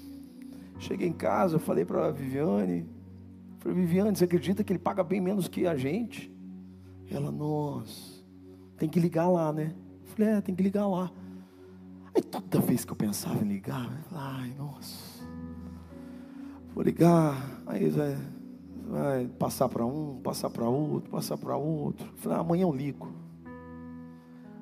Cheguei 0.78 1.08
em 1.08 1.12
casa, 1.12 1.56
eu 1.56 1.60
falei 1.60 1.84
para 1.84 2.06
a 2.06 2.10
Viviane, 2.10 2.86
falei, 3.58 3.78
Viviane, 3.78 4.16
você 4.16 4.24
acredita 4.24 4.62
que 4.62 4.72
ele 4.72 4.78
paga 4.78 5.02
bem 5.02 5.20
menos 5.20 5.48
que 5.48 5.66
a 5.66 5.76
gente? 5.76 6.32
Ela, 7.10 7.32
nossa. 7.32 8.17
Tem 8.78 8.88
que 8.88 9.00
ligar 9.00 9.28
lá, 9.28 9.52
né? 9.52 9.74
Eu 10.02 10.08
falei, 10.14 10.34
é, 10.34 10.40
tem 10.40 10.54
que 10.54 10.62
ligar 10.62 10.86
lá. 10.86 11.10
Aí 12.14 12.22
toda 12.22 12.60
vez 12.60 12.84
que 12.84 12.92
eu 12.92 12.96
pensava 12.96 13.44
em 13.44 13.48
ligar, 13.48 13.84
eu 13.84 14.02
falei, 14.04 14.24
ai, 14.24 14.54
nossa. 14.56 15.24
Vou 16.74 16.84
ligar, 16.84 17.60
aí 17.66 17.88
vai, 17.88 18.16
vai 18.88 19.26
passar 19.26 19.68
para 19.68 19.84
um, 19.84 20.20
passar 20.22 20.48
para 20.48 20.68
outro, 20.68 21.10
passar 21.10 21.36
para 21.36 21.56
outro. 21.56 22.06
Eu 22.06 22.16
falei, 22.18 22.38
ah, 22.38 22.40
amanhã 22.40 22.62
eu 22.62 22.72
ligo. 22.72 23.12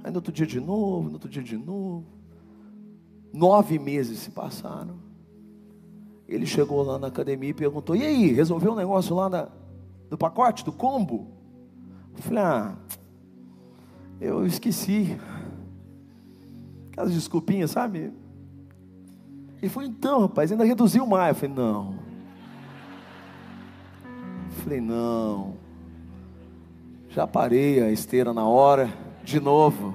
Aí 0.02 0.10
no 0.10 0.16
outro 0.16 0.32
dia 0.32 0.46
de 0.46 0.60
novo, 0.60 1.08
no 1.08 1.14
outro 1.14 1.28
dia 1.28 1.42
de 1.42 1.58
novo. 1.58 2.04
Nove 3.32 3.78
meses 3.78 4.20
se 4.20 4.30
passaram. 4.30 4.96
Ele 6.28 6.46
chegou 6.46 6.82
lá 6.82 6.98
na 6.98 7.08
academia 7.08 7.50
e 7.50 7.54
perguntou: 7.54 7.94
E 7.94 8.02
aí, 8.02 8.32
resolveu 8.32 8.70
o 8.70 8.74
um 8.74 8.76
negócio 8.76 9.14
lá 9.14 9.28
na, 9.28 9.48
do 10.08 10.16
pacote, 10.16 10.64
do 10.64 10.72
combo? 10.72 11.28
Eu 12.16 12.22
falei: 12.22 12.42
Ah, 12.42 12.76
eu 14.20 14.46
esqueci. 14.46 15.18
Aquelas 16.90 17.12
desculpinhas, 17.12 17.70
sabe? 17.70 18.12
Ele 19.60 19.68
falou, 19.68 19.88
então, 19.88 20.20
rapaz, 20.20 20.52
ainda 20.52 20.64
reduziu 20.64 21.06
mais. 21.06 21.28
Eu 21.28 21.34
falei, 21.34 21.54
não. 21.56 21.94
Eu 24.04 24.62
falei, 24.62 24.80
não. 24.80 25.54
Já 27.08 27.26
parei 27.26 27.82
a 27.82 27.90
esteira 27.90 28.32
na 28.32 28.46
hora, 28.46 28.92
de 29.24 29.40
novo. 29.40 29.94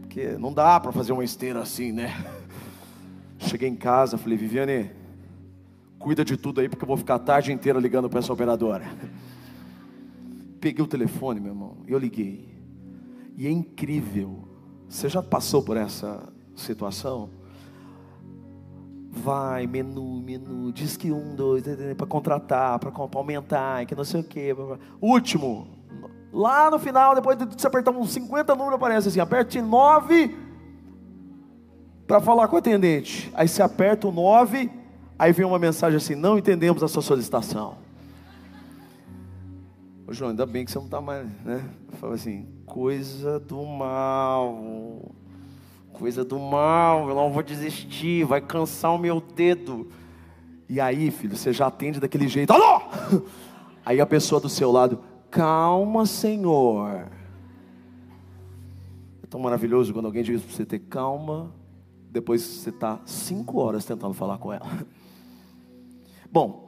Porque 0.00 0.38
não 0.38 0.52
dá 0.52 0.78
para 0.78 0.92
fazer 0.92 1.12
uma 1.12 1.24
esteira 1.24 1.60
assim, 1.60 1.92
né? 1.92 2.12
Cheguei 3.38 3.68
em 3.68 3.76
casa, 3.76 4.16
falei, 4.16 4.38
Viviane, 4.38 4.90
cuida 5.98 6.24
de 6.24 6.36
tudo 6.36 6.60
aí, 6.60 6.68
porque 6.68 6.84
eu 6.84 6.88
vou 6.88 6.96
ficar 6.96 7.16
a 7.16 7.18
tarde 7.18 7.52
inteira 7.52 7.78
ligando 7.78 8.08
para 8.08 8.20
essa 8.20 8.32
operadora. 8.32 8.84
Peguei 10.60 10.84
o 10.84 10.88
telefone, 10.88 11.40
meu 11.40 11.52
irmão, 11.52 11.76
e 11.86 11.92
eu 11.92 11.98
liguei. 11.98 12.53
E 13.36 13.46
é 13.46 13.50
incrível. 13.50 14.48
Você 14.88 15.08
já 15.08 15.22
passou 15.22 15.62
por 15.62 15.76
essa 15.76 16.22
situação? 16.54 17.30
Vai, 19.10 19.66
menu, 19.66 20.20
menu, 20.20 20.72
diz 20.72 20.96
que 20.96 21.12
um, 21.12 21.34
dois, 21.34 21.64
para 21.96 22.06
contratar, 22.06 22.78
para 22.78 22.92
aumentar, 23.14 23.86
que 23.86 23.94
não 23.94 24.04
sei 24.04 24.20
o 24.20 24.24
que. 24.24 24.54
Último, 25.00 25.68
lá 26.32 26.70
no 26.70 26.78
final, 26.78 27.14
depois 27.14 27.38
de 27.38 27.44
você 27.44 27.66
apertar 27.66 27.92
uns 27.92 28.12
50 28.12 28.54
números, 28.54 28.74
aparece 28.74 29.08
assim: 29.08 29.20
aperte 29.20 29.60
9 29.60 30.36
para 32.06 32.20
falar 32.20 32.48
com 32.48 32.56
o 32.56 32.58
atendente. 32.58 33.30
Aí 33.34 33.48
você 33.48 33.62
aperta 33.62 34.08
o 34.08 34.12
9, 34.12 34.70
aí 35.18 35.32
vem 35.32 35.46
uma 35.46 35.58
mensagem 35.58 35.96
assim: 35.96 36.14
não 36.14 36.36
entendemos 36.36 36.82
a 36.82 36.88
sua 36.88 37.02
solicitação. 37.02 37.76
Ô 40.06 40.12
João, 40.12 40.30
ainda 40.30 40.44
bem 40.44 40.66
que 40.66 40.70
você 40.70 40.76
não 40.76 40.84
está 40.84 41.00
mais, 41.00 41.26
né? 41.42 41.66
Fala 41.92 42.14
assim, 42.14 42.46
coisa 42.66 43.40
do 43.40 43.64
mal, 43.64 45.10
coisa 45.94 46.22
do 46.22 46.38
mal, 46.38 47.08
eu 47.08 47.14
não 47.14 47.32
vou 47.32 47.42
desistir, 47.42 48.22
vai 48.24 48.42
cansar 48.42 48.94
o 48.94 48.98
meu 48.98 49.18
dedo. 49.18 49.88
E 50.68 50.78
aí, 50.78 51.10
filho, 51.10 51.34
você 51.34 51.54
já 51.54 51.68
atende 51.68 52.00
daquele 52.00 52.28
jeito, 52.28 52.52
alô! 52.52 52.82
Aí 53.86 54.00
a 54.00 54.06
pessoa 54.06 54.40
do 54.40 54.48
seu 54.48 54.72
lado, 54.72 55.00
calma, 55.30 56.06
Senhor. 56.06 57.06
É 59.22 59.26
tão 59.28 59.38
maravilhoso 59.40 59.92
quando 59.92 60.06
alguém 60.06 60.22
diz 60.22 60.40
para 60.42 60.54
você 60.54 60.64
ter 60.64 60.78
calma, 60.78 61.52
depois 62.10 62.40
você 62.40 62.70
está 62.70 62.98
cinco 63.04 63.58
horas 63.58 63.84
tentando 63.84 64.14
falar 64.14 64.38
com 64.38 64.50
ela. 64.50 64.66
Bom, 66.32 66.63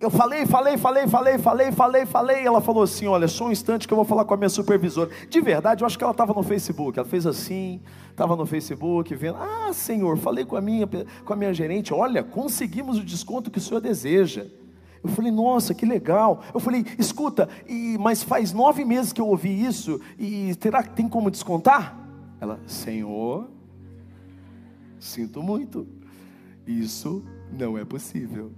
eu 0.00 0.10
falei, 0.10 0.44
falei, 0.44 0.76
falei, 0.76 1.06
falei, 1.06 1.38
falei, 1.38 1.72
falei, 1.72 2.06
falei. 2.06 2.46
Ela 2.46 2.60
falou 2.60 2.82
assim: 2.82 3.06
Olha, 3.06 3.26
só 3.28 3.46
um 3.46 3.52
instante 3.52 3.86
que 3.86 3.94
eu 3.94 3.96
vou 3.96 4.04
falar 4.04 4.24
com 4.24 4.34
a 4.34 4.36
minha 4.36 4.48
supervisora. 4.48 5.10
De 5.30 5.40
verdade, 5.40 5.82
eu 5.82 5.86
acho 5.86 5.96
que 5.96 6.04
ela 6.04 6.10
estava 6.10 6.34
no 6.34 6.42
Facebook. 6.42 6.98
Ela 6.98 7.08
fez 7.08 7.26
assim, 7.26 7.80
estava 8.10 8.36
no 8.36 8.44
Facebook, 8.44 9.14
vendo. 9.14 9.38
Ah, 9.38 9.72
senhor, 9.72 10.18
falei 10.18 10.44
com 10.44 10.56
a 10.56 10.60
minha, 10.60 10.86
com 11.24 11.32
a 11.32 11.36
minha 11.36 11.54
gerente. 11.54 11.94
Olha, 11.94 12.22
conseguimos 12.22 12.98
o 12.98 13.04
desconto 13.04 13.50
que 13.50 13.58
o 13.58 13.60
senhor 13.60 13.80
deseja. 13.80 14.46
Eu 15.02 15.10
falei, 15.10 15.30
nossa, 15.30 15.74
que 15.74 15.84
legal. 15.84 16.42
Eu 16.52 16.58
falei, 16.58 16.84
escuta, 16.98 17.46
e, 17.68 17.98
mas 18.00 18.22
faz 18.22 18.54
nove 18.54 18.86
meses 18.86 19.12
que 19.12 19.20
eu 19.20 19.28
ouvi 19.28 19.64
isso, 19.64 20.00
e 20.18 20.54
terá 20.54 20.82
que 20.82 20.96
tem 20.96 21.06
como 21.06 21.30
descontar? 21.30 21.94
Ela, 22.40 22.58
Senhor, 22.66 23.46
sinto 24.98 25.42
muito, 25.42 25.86
isso 26.66 27.22
não 27.52 27.76
é 27.76 27.84
possível. 27.84 28.50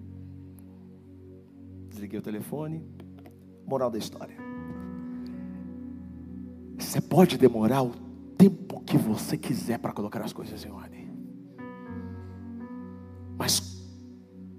Desliguei 1.96 2.18
o 2.18 2.22
telefone. 2.22 2.84
Moral 3.66 3.90
da 3.90 3.96
história. 3.96 4.36
Você 6.78 7.00
pode 7.00 7.38
demorar 7.38 7.82
o 7.82 7.92
tempo 8.36 8.82
que 8.82 8.98
você 8.98 9.38
quiser 9.38 9.78
para 9.78 9.94
colocar 9.94 10.20
as 10.20 10.30
coisas 10.30 10.62
em 10.62 10.70
ordem. 10.70 11.10
Mas 13.38 13.82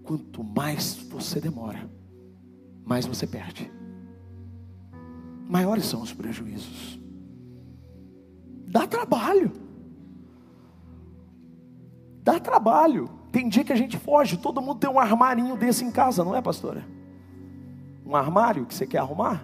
quanto 0.04 0.44
mais 0.44 0.96
você 1.12 1.40
demora, 1.40 1.88
mais 2.84 3.06
você 3.06 3.28
perde. 3.28 3.72
Maiores 5.48 5.86
são 5.86 6.02
os 6.02 6.12
prejuízos. 6.12 7.00
Dá 8.68 8.88
trabalho. 8.88 9.52
Dá 12.24 12.40
trabalho. 12.40 13.08
Tem 13.32 13.48
dia 13.48 13.64
que 13.64 13.74
a 13.74 13.78
gente 13.78 13.96
foge. 13.96 14.38
Todo 14.38 14.60
mundo 14.60 14.80
tem 14.80 14.90
um 14.90 15.00
armarinho 15.00 15.56
desse 15.56 15.86
em 15.86 15.92
casa, 15.92 16.26
não 16.26 16.36
é, 16.36 16.42
pastora? 16.42 16.97
Um 18.08 18.16
armário 18.16 18.66
que 18.66 18.74
você 18.74 18.88
quer 18.88 19.00
arrumar? 19.00 19.44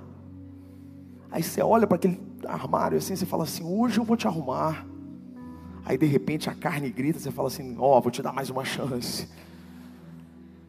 Aí 1.30 1.44
você 1.44 1.62
olha 1.62 1.86
para 1.86 1.96
aquele 1.96 2.22
armário 2.48 2.98
assim, 2.98 3.14
você 3.14 3.26
fala 3.26 3.44
assim: 3.44 3.64
hoje 3.64 4.00
eu 4.00 4.06
vou 4.06 4.16
te 4.16 4.26
arrumar. 4.26 4.86
Aí 5.84 5.98
de 5.98 6.06
repente 6.06 6.50
a 6.50 6.56
carne 6.56 6.90
grita, 6.90 7.20
você 7.20 7.30
fala 7.30 7.50
assim: 7.50 7.76
ó, 7.78 7.98
oh, 7.98 8.02
vou 8.02 8.10
te 8.10 8.22
dar 8.22 8.32
mais 8.32 8.50
uma 8.50 8.64
chance. 8.64 9.28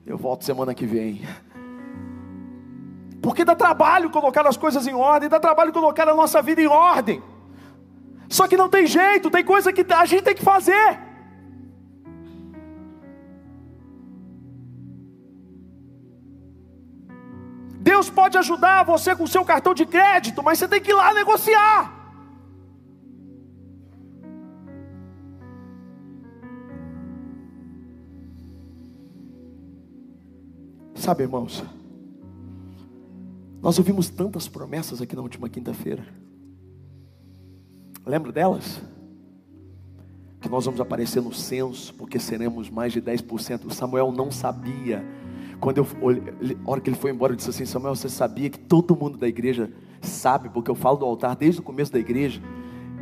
Eu 0.05 0.19
volto 0.19 0.45
semana 0.45 0.75
que 0.75 0.85
vem. 0.85 1.23
Porque 3.23 3.45
dá 3.45 3.55
trabalho 3.55 4.11
colocar 4.11 4.45
as 4.47 4.57
coisas 4.57 4.87
em 4.89 4.95
ordem, 4.95 5.29
dá 5.29 5.39
trabalho 5.39 5.73
colocar 5.73 6.09
a 6.09 6.15
nossa 6.15 6.43
vida 6.43 6.61
em 6.61 6.67
ordem. 6.67 7.23
Só 8.29 8.49
que 8.49 8.57
não 8.57 8.69
tem 8.69 8.89
jeito, 8.89 9.31
tem 9.31 9.45
coisa 9.45 9.73
que 9.73 9.87
a 9.93 10.05
gente 10.05 10.25
tem 10.25 10.35
que 10.35 10.43
fazer. 10.43 10.99
Deus 17.95 18.11
pode 18.11 18.37
ajudar 18.37 18.83
você 18.83 19.15
com 19.15 19.23
o 19.23 19.29
seu 19.29 19.45
cartão 19.45 19.73
de 19.73 19.87
crédito, 19.87 20.43
mas 20.43 20.59
você 20.59 20.67
tem 20.67 20.81
que 20.81 20.91
ir 20.91 20.95
lá 20.95 21.15
negociar. 21.15 21.95
Sabe, 30.97 31.23
irmãos, 31.23 31.63
nós 33.63 33.79
ouvimos 33.79 34.09
tantas 34.09 34.49
promessas 34.49 35.01
aqui 35.01 35.15
na 35.15 35.23
última 35.23 35.49
quinta-feira. 35.49 36.05
Lembra 38.05 38.33
delas? 38.33 38.83
Que 40.41 40.49
nós 40.49 40.65
vamos 40.65 40.81
aparecer 40.81 41.23
no 41.23 41.33
censo, 41.33 41.95
porque 41.95 42.19
seremos 42.19 42.69
mais 42.69 42.93
de 42.93 43.01
10%. 43.01 43.67
O 43.67 43.71
Samuel 43.73 44.11
não 44.11 44.33
sabia. 44.33 45.05
Quando 45.65 45.79
eu 45.79 45.87
a 46.67 46.71
hora 46.71 46.79
que 46.79 46.91
ele 46.91 46.97
foi 46.97 47.11
embora, 47.11 47.33
eu 47.33 47.37
disse 47.39 47.49
assim: 47.49 47.65
Samuel, 47.65 47.97
você 47.97 48.11
sabia 48.11 48.51
que 48.51 48.59
todo 48.59 48.95
mundo 48.95 49.17
da 49.17 49.27
igreja 49.27 49.73
sabe, 50.03 50.51
porque 50.51 50.71
eu 50.71 50.75
falo 50.75 50.99
do 50.99 51.07
altar 51.07 51.35
desde 51.35 51.61
o 51.61 51.63
começo 51.63 51.91
da 51.91 51.99
igreja, 51.99 52.39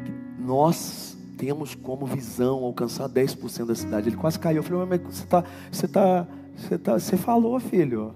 que 0.04 0.12
nós 0.40 1.18
temos 1.36 1.74
como 1.74 2.06
visão 2.06 2.62
alcançar 2.62 3.08
10% 3.08 3.66
da 3.66 3.74
cidade. 3.74 4.08
Ele 4.08 4.16
quase 4.16 4.38
caiu. 4.38 4.58
Eu 4.58 4.62
falei, 4.62 4.86
mas 4.86 5.00
você 5.00 5.24
está 5.24 5.44
você 5.72 5.88
tá 5.88 6.28
você, 6.54 6.78
tá, 6.78 6.92
você 7.00 7.16
falou, 7.16 7.58
filho. 7.58 8.14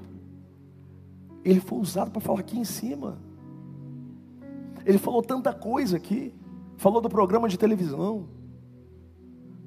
Ele 1.44 1.58
foi 1.58 1.80
usado 1.80 2.12
para 2.12 2.20
falar 2.20 2.38
aqui 2.38 2.56
em 2.56 2.64
cima. 2.64 3.18
Ele 4.84 4.98
falou 4.98 5.22
tanta 5.22 5.52
coisa 5.52 5.96
aqui. 5.96 6.32
Falou 6.76 7.00
do 7.00 7.08
programa 7.08 7.48
de 7.48 7.58
televisão. 7.58 8.28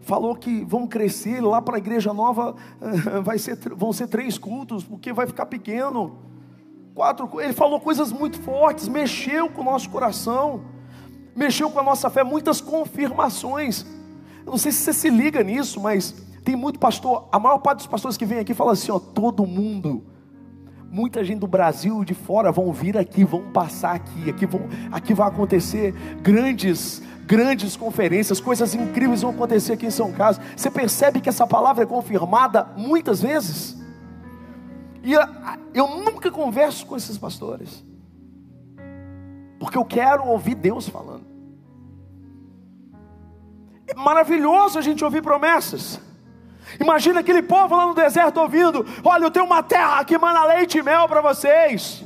Falou 0.02 0.36
que 0.36 0.64
vão 0.66 0.88
crescer 0.88 1.42
lá 1.42 1.62
para 1.62 1.76
a 1.76 1.78
igreja 1.78 2.14
nova, 2.14 2.56
vai 3.24 3.38
ser, 3.38 3.58
vão 3.76 3.92
ser 3.92 4.08
três 4.08 4.38
cultos, 4.38 4.84
porque 4.84 5.12
vai 5.14 5.28
ficar 5.28 5.46
pequeno. 5.46 6.18
Quatro, 6.96 7.30
ele 7.40 7.54
falou 7.54 7.80
coisas 7.80 8.12
muito 8.12 8.40
fortes, 8.42 8.88
mexeu 8.88 9.50
com 9.50 9.62
o 9.62 9.66
nosso 9.66 9.90
coração, 9.90 10.62
mexeu 11.36 11.70
com 11.70 11.80
a 11.80 11.84
nossa 11.84 12.10
fé, 12.10 12.24
muitas 12.24 12.60
confirmações. 12.60 13.86
Eu 14.46 14.52
não 14.52 14.58
sei 14.58 14.72
se 14.72 14.80
você 14.80 14.94
se 14.94 15.10
liga 15.10 15.44
nisso, 15.44 15.80
mas 15.80 16.12
tem 16.44 16.56
muito 16.56 16.80
pastor, 16.80 17.28
a 17.32 17.40
maior 17.40 17.60
parte 17.60 17.78
dos 17.78 17.88
pastores 17.88 18.18
que 18.18 18.26
vem 18.26 18.40
aqui 18.40 18.54
fala 18.54 18.72
assim: 18.74 18.92
ó, 18.92 19.00
todo 19.00 19.46
mundo, 19.46 20.04
muita 20.90 21.24
gente 21.24 21.40
do 21.40 21.48
Brasil 21.48 22.02
e 22.02 22.06
de 22.06 22.14
fora 22.14 22.52
vão 22.52 22.74
vir 22.74 22.98
aqui, 22.98 23.24
vão 23.24 23.52
passar 23.52 23.96
aqui, 23.96 24.30
aqui, 24.30 24.46
vão, 24.46 24.62
aqui 24.92 25.14
vai 25.14 25.28
acontecer 25.28 25.94
grandes, 26.22 27.02
grandes 27.30 27.78
conferências, 27.78 28.42
coisas 28.42 28.74
incríveis 28.74 29.22
vão 29.22 29.30
acontecer 29.30 29.74
aqui 29.74 29.86
em 29.86 29.92
São 29.92 30.12
Carlos. 30.12 30.42
Você 30.58 30.72
percebe 30.72 31.22
que 31.22 31.30
essa 31.30 31.46
palavra 31.46 31.84
é 31.84 31.86
confirmada 31.86 32.68
muitas 32.76 33.22
vezes? 33.22 33.78
E 35.04 35.14
eu, 35.14 35.22
eu 35.76 35.88
nunca 35.88 36.32
converso 36.32 36.88
com 36.88 36.98
esses 36.98 37.20
pastores, 37.20 37.86
porque 39.60 39.78
eu 39.78 39.86
quero 39.86 40.26
ouvir 40.26 40.56
Deus 40.56 40.90
falando. 40.90 41.30
É 43.88 43.94
maravilhoso 43.94 44.80
a 44.80 44.82
gente 44.82 45.06
ouvir 45.06 45.22
promessas. 45.22 46.02
Imagina 46.80 47.20
aquele 47.20 47.44
povo 47.44 47.76
lá 47.76 47.86
no 47.86 47.94
deserto 47.94 48.40
ouvindo: 48.40 48.84
Olha, 49.04 49.26
eu 49.26 49.32
tenho 49.32 49.46
uma 49.46 49.62
terra 49.62 50.04
que 50.04 50.18
manda 50.18 50.46
leite 50.46 50.80
e 50.80 50.84
mel 50.84 51.08
para 51.08 51.22
vocês. 51.22 52.04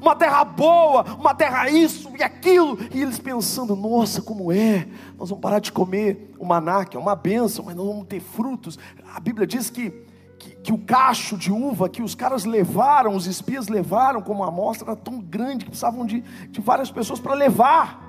Uma 0.00 0.16
terra 0.16 0.44
boa, 0.44 1.04
uma 1.18 1.32
terra 1.32 1.70
isso 1.70 2.07
e 2.18 2.22
aquilo. 2.22 2.78
E 2.92 3.02
eles 3.02 3.18
pensando: 3.18 3.76
Nossa, 3.76 4.20
como 4.20 4.52
é? 4.52 4.86
Nós 5.18 5.28
vamos 5.30 5.42
parar 5.42 5.60
de 5.60 5.72
comer 5.72 6.34
o 6.38 6.44
maná, 6.44 6.84
que 6.84 6.96
é 6.96 7.00
uma 7.00 7.14
benção, 7.14 7.64
mas 7.64 7.76
não 7.76 7.86
vamos 7.86 8.06
ter 8.06 8.20
frutos. 8.20 8.78
A 9.14 9.20
Bíblia 9.20 9.46
diz 9.46 9.70
que, 9.70 9.90
que, 10.38 10.56
que 10.56 10.72
o 10.72 10.78
cacho 10.78 11.36
de 11.36 11.52
uva 11.52 11.88
que 11.88 12.02
os 12.02 12.14
caras 12.14 12.44
levaram, 12.44 13.14
os 13.14 13.26
espias 13.26 13.68
levaram 13.68 14.20
como 14.20 14.42
amostra, 14.42 14.92
era 14.92 14.96
tão 14.96 15.20
grande 15.20 15.64
que 15.64 15.70
precisavam 15.70 16.04
de, 16.04 16.22
de 16.50 16.60
várias 16.60 16.90
pessoas 16.90 17.20
para 17.20 17.34
levar. 17.34 18.06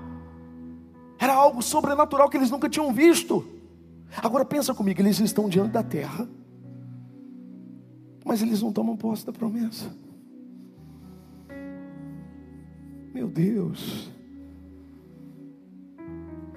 Era 1.20 1.34
algo 1.34 1.62
sobrenatural 1.62 2.30
que 2.30 2.38
eles 2.38 2.50
nunca 2.50 2.70
tinham 2.70 2.94
visto. 2.94 3.46
Agora 4.18 4.44
pensa 4.44 4.74
comigo, 4.74 5.02
eles 5.02 5.20
estão 5.20 5.48
diante 5.48 5.72
da 5.72 5.84
terra, 5.84 6.28
mas 8.26 8.42
eles 8.42 8.62
não 8.62 8.72
tomam 8.72 8.98
posse 8.98 9.26
da 9.26 9.32
promessa. 9.32 9.92
Meu 13.14 13.28
Deus. 13.28 14.10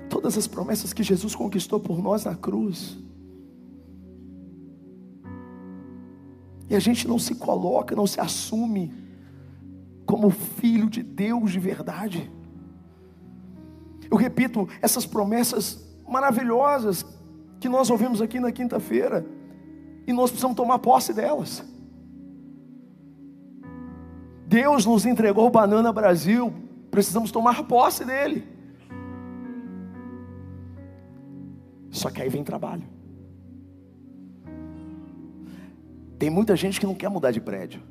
Todas 0.09 0.37
as 0.37 0.47
promessas 0.47 0.93
que 0.93 1.03
Jesus 1.03 1.35
conquistou 1.35 1.81
por 1.81 2.03
nós 2.03 2.25
na 2.25 2.35
cruz. 2.35 2.99
E 6.69 6.75
a 6.75 6.79
gente 6.79 7.07
não 7.09 7.19
se 7.19 7.35
coloca, 7.35 7.97
não 7.97 8.07
se 8.07 8.21
assume 8.21 8.93
como 10.07 10.31
filho 10.31 10.89
de 10.89 11.03
Deus 11.03 11.53
de 11.53 11.59
verdade. 11.59 12.31
Eu 14.11 14.17
repito, 14.17 14.69
essas 14.81 15.07
promessas 15.07 15.87
maravilhosas 16.07 17.05
que 17.59 17.69
nós 17.69 17.89
ouvimos 17.89 18.21
aqui 18.21 18.39
na 18.39 18.53
quinta-feira, 18.53 19.25
e 20.07 20.13
nós 20.13 20.31
precisamos 20.31 20.57
tomar 20.57 20.79
posse 20.81 21.15
delas. 21.15 21.65
Deus 24.53 24.85
nos 24.85 25.07
entregou 25.07 25.47
o 25.47 25.51
Banana 25.51 25.91
Brasil, 25.91 26.53
precisamos 26.91 27.31
tomar 27.31 27.65
posse 27.65 28.05
dele. 28.05 28.47
Só 31.91 32.11
que 32.11 32.21
aí 32.21 32.29
vem 32.29 32.45
trabalho. 32.45 32.83
Tem 36.19 36.29
muita 36.29 36.55
gente 36.55 36.79
que 36.79 36.85
não 36.85 36.95
quer 36.95 37.09
mudar 37.09 37.31
de 37.31 37.41
prédio, 37.41 37.83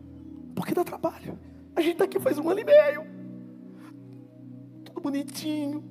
porque 0.53 0.71
dá 0.71 0.83
trabalho. 0.83 1.35
A 1.75 1.81
gente 1.81 1.93
está 1.93 2.03
aqui 2.03 2.19
faz 2.19 2.37
um 2.37 2.47
ano 2.47 2.59
e 2.59 2.63
meio, 2.63 3.07
tudo 4.85 5.01
bonitinho, 5.01 5.83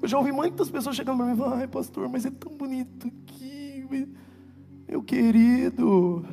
eu 0.00 0.06
já 0.06 0.18
ouvi 0.18 0.30
muitas 0.30 0.70
pessoas 0.70 0.94
chegando 0.94 1.16
para 1.16 1.26
mim 1.26 1.32
e 1.32 1.36
falando, 1.36 1.54
ai 1.54 1.66
pastor, 1.66 2.08
mas 2.08 2.24
é 2.24 2.30
tão 2.30 2.56
bonito 2.56 3.08
aqui, 3.08 3.84
meu 4.86 5.02
querido. 5.02 6.24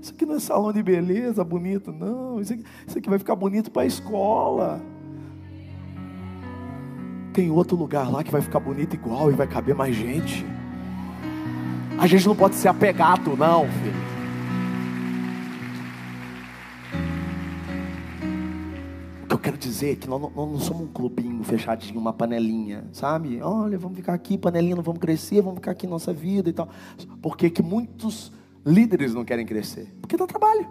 Isso 0.00 0.12
aqui 0.12 0.24
não 0.26 0.36
é 0.36 0.38
salão 0.38 0.72
de 0.72 0.82
beleza 0.82 1.42
bonito, 1.42 1.92
não. 1.92 2.40
Isso 2.40 2.52
aqui, 2.52 2.64
isso 2.86 2.98
aqui 2.98 3.08
vai 3.08 3.18
ficar 3.18 3.36
bonito 3.36 3.70
para 3.70 3.82
a 3.82 3.86
escola. 3.86 4.80
Tem 7.32 7.50
outro 7.50 7.76
lugar 7.76 8.10
lá 8.10 8.24
que 8.24 8.30
vai 8.30 8.40
ficar 8.40 8.60
bonito 8.60 8.94
igual 8.94 9.30
e 9.30 9.34
vai 9.34 9.46
caber 9.46 9.74
mais 9.74 9.94
gente. 9.94 10.44
A 11.98 12.06
gente 12.06 12.26
não 12.26 12.36
pode 12.36 12.54
ser 12.54 12.68
apegado, 12.68 13.36
não, 13.36 13.66
filho. 13.68 14.16
quero 19.46 19.56
dizer 19.56 19.94
que 19.96 20.08
nós, 20.08 20.20
nós 20.20 20.34
não 20.34 20.58
somos 20.58 20.82
um 20.82 20.86
clubinho 20.88 21.42
fechadinho, 21.44 22.00
uma 22.00 22.12
panelinha, 22.12 22.84
sabe? 22.90 23.40
Olha, 23.40 23.78
vamos 23.78 23.96
ficar 23.96 24.12
aqui, 24.12 24.36
panelinha, 24.36 24.74
não 24.74 24.82
vamos 24.82 25.00
crescer, 25.00 25.40
vamos 25.40 25.58
ficar 25.58 25.70
aqui 25.70 25.86
nossa 25.86 26.12
vida 26.12 26.50
e 26.50 26.52
tal. 26.52 26.68
Porque 27.22 27.48
que 27.48 27.62
muitos 27.62 28.32
líderes 28.66 29.14
não 29.14 29.24
querem 29.24 29.46
crescer? 29.46 29.94
Porque 30.00 30.16
dá 30.16 30.26
trabalho. 30.26 30.68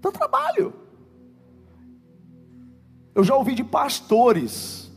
Dá 0.00 0.10
trabalho. 0.10 0.74
Eu 3.14 3.22
já 3.22 3.36
ouvi 3.36 3.54
de 3.54 3.62
pastores. 3.62 4.90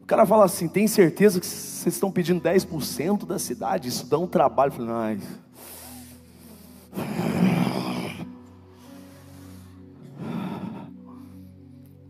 O 0.00 0.06
cara 0.06 0.24
fala 0.24 0.44
assim: 0.44 0.66
tem 0.66 0.88
certeza 0.88 1.38
que 1.38 1.46
vocês 1.46 1.94
estão 1.94 2.10
pedindo 2.10 2.40
10% 2.40 3.26
da 3.26 3.38
cidade? 3.38 3.88
Isso 3.88 4.06
dá 4.06 4.18
um 4.18 4.26
trabalho. 4.26 4.72
Eu 4.72 4.76
falei, 4.76 5.20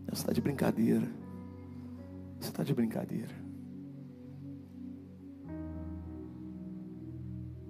Você 0.09 0.21
está 0.21 0.33
de 0.33 0.41
brincadeira. 0.41 1.07
Você 2.39 2.49
está 2.49 2.63
de 2.63 2.73
brincadeira. 2.73 3.46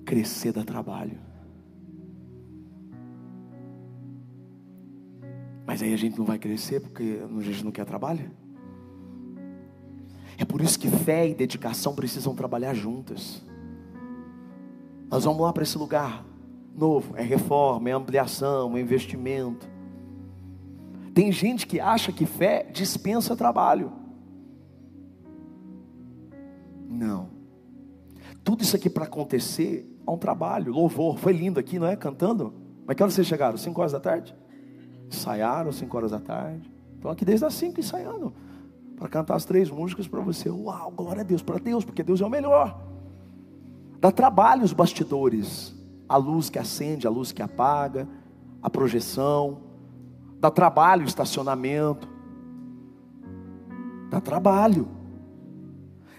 Crescer 0.08 0.54
dá 0.54 0.64
trabalho. 0.64 1.20
Mas 5.66 5.84
aí 5.84 5.94
a 5.94 5.98
gente 5.98 6.18
não 6.18 6.24
vai 6.24 6.40
crescer 6.40 6.80
porque 6.80 7.20
a 7.22 7.42
gente 7.42 7.66
não 7.66 7.74
quer 7.74 7.84
trabalho. 7.84 8.32
É 10.38 10.46
por 10.46 10.62
isso 10.62 10.80
que 10.80 10.90
fé 10.90 11.28
e 11.28 11.36
dedicação 11.36 11.94
precisam 11.94 12.34
trabalhar 12.34 12.74
juntas. 12.74 13.44
Nós 15.12 15.26
vamos 15.26 15.42
lá 15.42 15.52
para 15.52 15.64
esse 15.64 15.78
lugar 15.78 16.26
novo, 16.74 17.18
é 17.18 17.22
reforma, 17.22 17.90
é 17.90 17.92
ampliação, 17.92 18.78
é 18.78 18.80
investimento. 18.80 19.68
Tem 21.14 21.34
gente 21.34 21.68
que 21.68 21.82
acha 21.82 22.14
que 22.14 22.26
fé 22.26 22.64
dispensa 22.72 23.36
trabalho. 23.36 23.92
Não. 26.88 27.28
Tudo 28.42 28.64
isso 28.64 28.74
aqui 28.74 28.90
para 28.90 29.04
acontecer 29.04 29.97
há 30.08 30.12
um 30.12 30.18
trabalho, 30.18 30.72
louvor. 30.72 31.18
Foi 31.18 31.34
lindo 31.34 31.60
aqui, 31.60 31.78
não 31.78 31.86
é? 31.86 31.96
Cantando. 31.98 32.54
Mas 32.86 32.96
que 32.96 33.04
hora 33.04 33.12
vocês 33.12 33.28
chegaram? 33.28 33.58
5 33.58 33.80
horas 33.80 33.92
da 33.92 34.00
tarde? 34.00 34.34
Ensaiaram 35.12 35.72
5 35.72 35.98
horas 35.98 36.12
da 36.12 36.20
tarde. 36.20 36.72
Estão 36.96 37.12
aqui 37.12 37.26
desde 37.26 37.46
as 37.46 37.54
5 37.54 37.80
ensaiando. 37.80 38.34
Para 38.96 39.10
cantar 39.10 39.36
as 39.36 39.44
três 39.46 39.70
músicas 39.70 40.08
para 40.08 40.22
você. 40.22 40.50
Uau, 40.50 40.92
glória 40.92 41.22
a 41.22 41.24
Deus, 41.24 41.42
para 41.44 41.60
Deus, 41.60 41.84
porque 41.84 42.02
Deus 42.02 42.22
é 42.22 42.26
o 42.26 42.30
melhor. 42.30 42.82
Dá 44.00 44.12
trabalho 44.12 44.64
os 44.64 44.72
bastidores. 44.72 45.76
A 46.08 46.16
luz 46.16 46.50
que 46.50 46.58
acende, 46.58 47.06
a 47.06 47.10
luz 47.10 47.34
que 47.34 47.42
apaga, 47.42 48.08
a 48.64 48.70
projeção. 48.70 49.58
Dá 50.40 50.50
trabalho 50.50 51.04
o 51.04 51.08
estacionamento. 51.08 52.08
Dá 54.10 54.22
trabalho. 54.22 54.88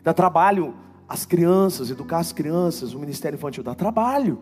Dá 0.05 0.13
trabalho 0.13 0.75
as 1.09 1.25
crianças, 1.25 1.91
educar 1.91 2.19
as 2.19 2.33
crianças, 2.33 2.93
o 2.93 2.99
ministério 2.99 3.37
infantil 3.37 3.63
dá 3.63 3.75
trabalho. 3.75 4.39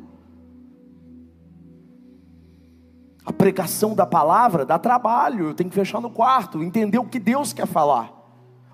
A 3.24 3.32
pregação 3.32 3.94
da 3.94 4.04
palavra 4.04 4.66
dá 4.66 4.78
trabalho, 4.78 5.48
eu 5.48 5.54
tenho 5.54 5.70
que 5.70 5.76
fechar 5.76 6.00
no 6.00 6.10
quarto, 6.10 6.62
entender 6.62 6.98
o 6.98 7.04
que 7.04 7.20
Deus 7.20 7.52
quer 7.52 7.66
falar. 7.66 8.12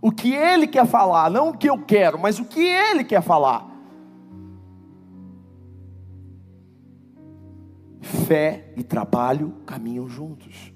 O 0.00 0.11
que 0.11 0.33
Ele 0.33 0.66
quer 0.66 0.87
falar, 0.87 1.31
não 1.31 1.50
o 1.50 1.57
que 1.57 1.68
eu 1.68 1.78
quero, 1.78 2.18
mas 2.18 2.38
o 2.38 2.44
que 2.46 2.61
Ele 2.61 3.05
quer 3.05 3.22
falar. 3.22 3.70
Fé 8.00 8.72
e 8.76 8.83
trabalho 8.83 9.55
caminham 9.66 10.09
juntos. 10.09 10.72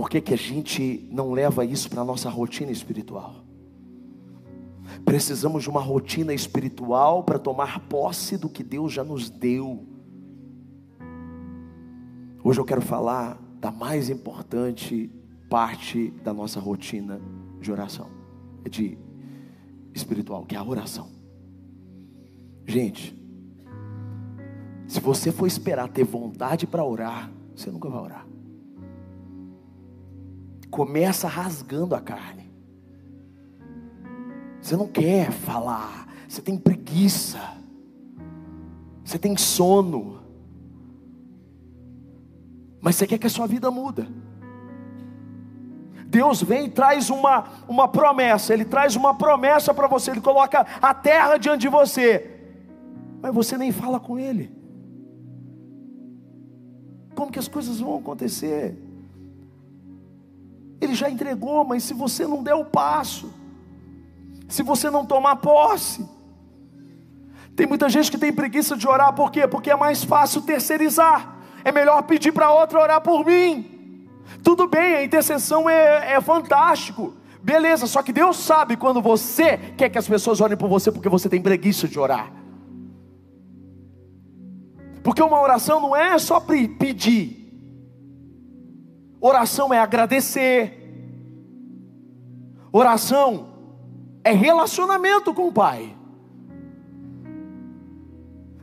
Por 0.00 0.08
que, 0.08 0.18
que 0.18 0.32
a 0.32 0.36
gente 0.38 1.06
não 1.12 1.30
leva 1.30 1.62
isso 1.62 1.90
para 1.90 2.00
a 2.00 2.04
nossa 2.06 2.30
rotina 2.30 2.72
espiritual? 2.72 3.44
Precisamos 5.04 5.62
de 5.62 5.68
uma 5.68 5.82
rotina 5.82 6.32
espiritual 6.32 7.22
para 7.22 7.38
tomar 7.38 7.80
posse 7.80 8.38
do 8.38 8.48
que 8.48 8.64
Deus 8.64 8.94
já 8.94 9.04
nos 9.04 9.28
deu. 9.28 9.86
Hoje 12.42 12.58
eu 12.58 12.64
quero 12.64 12.80
falar 12.80 13.38
da 13.60 13.70
mais 13.70 14.08
importante 14.08 15.10
parte 15.50 16.10
da 16.24 16.32
nossa 16.32 16.58
rotina 16.58 17.20
de 17.60 17.70
oração, 17.70 18.08
de 18.70 18.96
espiritual, 19.92 20.46
que 20.46 20.54
é 20.56 20.58
a 20.58 20.64
oração. 20.64 21.10
Gente, 22.66 23.14
se 24.88 24.98
você 24.98 25.30
for 25.30 25.46
esperar 25.46 25.90
ter 25.90 26.04
vontade 26.04 26.66
para 26.66 26.82
orar, 26.82 27.30
você 27.54 27.70
nunca 27.70 27.90
vai 27.90 28.00
orar 28.00 28.30
começa 30.70 31.26
rasgando 31.26 31.94
a 31.94 32.00
carne. 32.00 32.50
Você 34.60 34.76
não 34.76 34.86
quer 34.86 35.30
falar, 35.32 36.06
você 36.28 36.40
tem 36.40 36.56
preguiça, 36.56 37.40
você 39.04 39.18
tem 39.18 39.36
sono, 39.36 40.20
mas 42.80 42.96
você 42.96 43.06
quer 43.06 43.18
que 43.18 43.26
a 43.26 43.30
sua 43.30 43.46
vida 43.46 43.70
muda. 43.70 44.06
Deus 46.06 46.42
vem 46.42 46.66
e 46.66 46.70
traz 46.70 47.08
uma, 47.08 47.44
uma 47.68 47.88
promessa, 47.88 48.52
Ele 48.52 48.64
traz 48.64 48.96
uma 48.96 49.14
promessa 49.14 49.72
para 49.72 49.86
você, 49.86 50.10
Ele 50.10 50.20
coloca 50.20 50.66
a 50.80 50.92
terra 50.92 51.36
diante 51.36 51.62
de 51.62 51.68
você, 51.68 52.38
mas 53.22 53.34
você 53.34 53.56
nem 53.56 53.72
fala 53.72 53.98
com 53.98 54.18
Ele. 54.18 54.52
Como 57.14 57.30
que 57.30 57.38
as 57.38 57.48
coisas 57.48 57.80
vão 57.80 57.98
acontecer? 57.98 58.76
Ele 60.90 60.96
já 60.96 61.08
entregou, 61.08 61.64
mas 61.64 61.84
se 61.84 61.94
você 61.94 62.26
não 62.26 62.42
der 62.42 62.54
o 62.54 62.64
passo, 62.64 63.32
se 64.48 64.60
você 64.60 64.90
não 64.90 65.06
tomar 65.06 65.36
posse, 65.36 66.04
tem 67.54 67.64
muita 67.64 67.88
gente 67.88 68.10
que 68.10 68.18
tem 68.18 68.32
preguiça 68.32 68.76
de 68.76 68.88
orar, 68.88 69.12
por 69.12 69.30
quê? 69.30 69.46
Porque 69.46 69.70
é 69.70 69.76
mais 69.76 70.02
fácil 70.02 70.42
terceirizar, 70.42 71.36
é 71.64 71.70
melhor 71.70 72.02
pedir 72.02 72.32
para 72.32 72.52
outra 72.52 72.80
orar 72.80 73.00
por 73.00 73.24
mim. 73.24 74.08
Tudo 74.42 74.66
bem, 74.66 74.96
a 74.96 75.04
intercessão 75.04 75.70
é, 75.70 76.14
é 76.14 76.20
fantástico, 76.20 77.14
beleza, 77.40 77.86
só 77.86 78.02
que 78.02 78.12
Deus 78.12 78.36
sabe 78.36 78.76
quando 78.76 79.00
você 79.00 79.58
quer 79.76 79.90
que 79.90 79.98
as 79.98 80.08
pessoas 80.08 80.40
orem 80.40 80.56
por 80.56 80.68
você 80.68 80.90
porque 80.90 81.08
você 81.08 81.28
tem 81.28 81.40
preguiça 81.40 81.86
de 81.86 82.00
orar. 82.00 82.32
Porque 85.04 85.22
uma 85.22 85.40
oração 85.40 85.80
não 85.80 85.94
é 85.94 86.18
só 86.18 86.40
pedir, 86.40 87.40
Oração 89.20 89.72
é 89.72 89.78
agradecer. 89.78 90.79
Oração 92.72 93.48
é 94.22 94.32
relacionamento 94.32 95.34
com 95.34 95.48
o 95.48 95.52
Pai. 95.52 95.96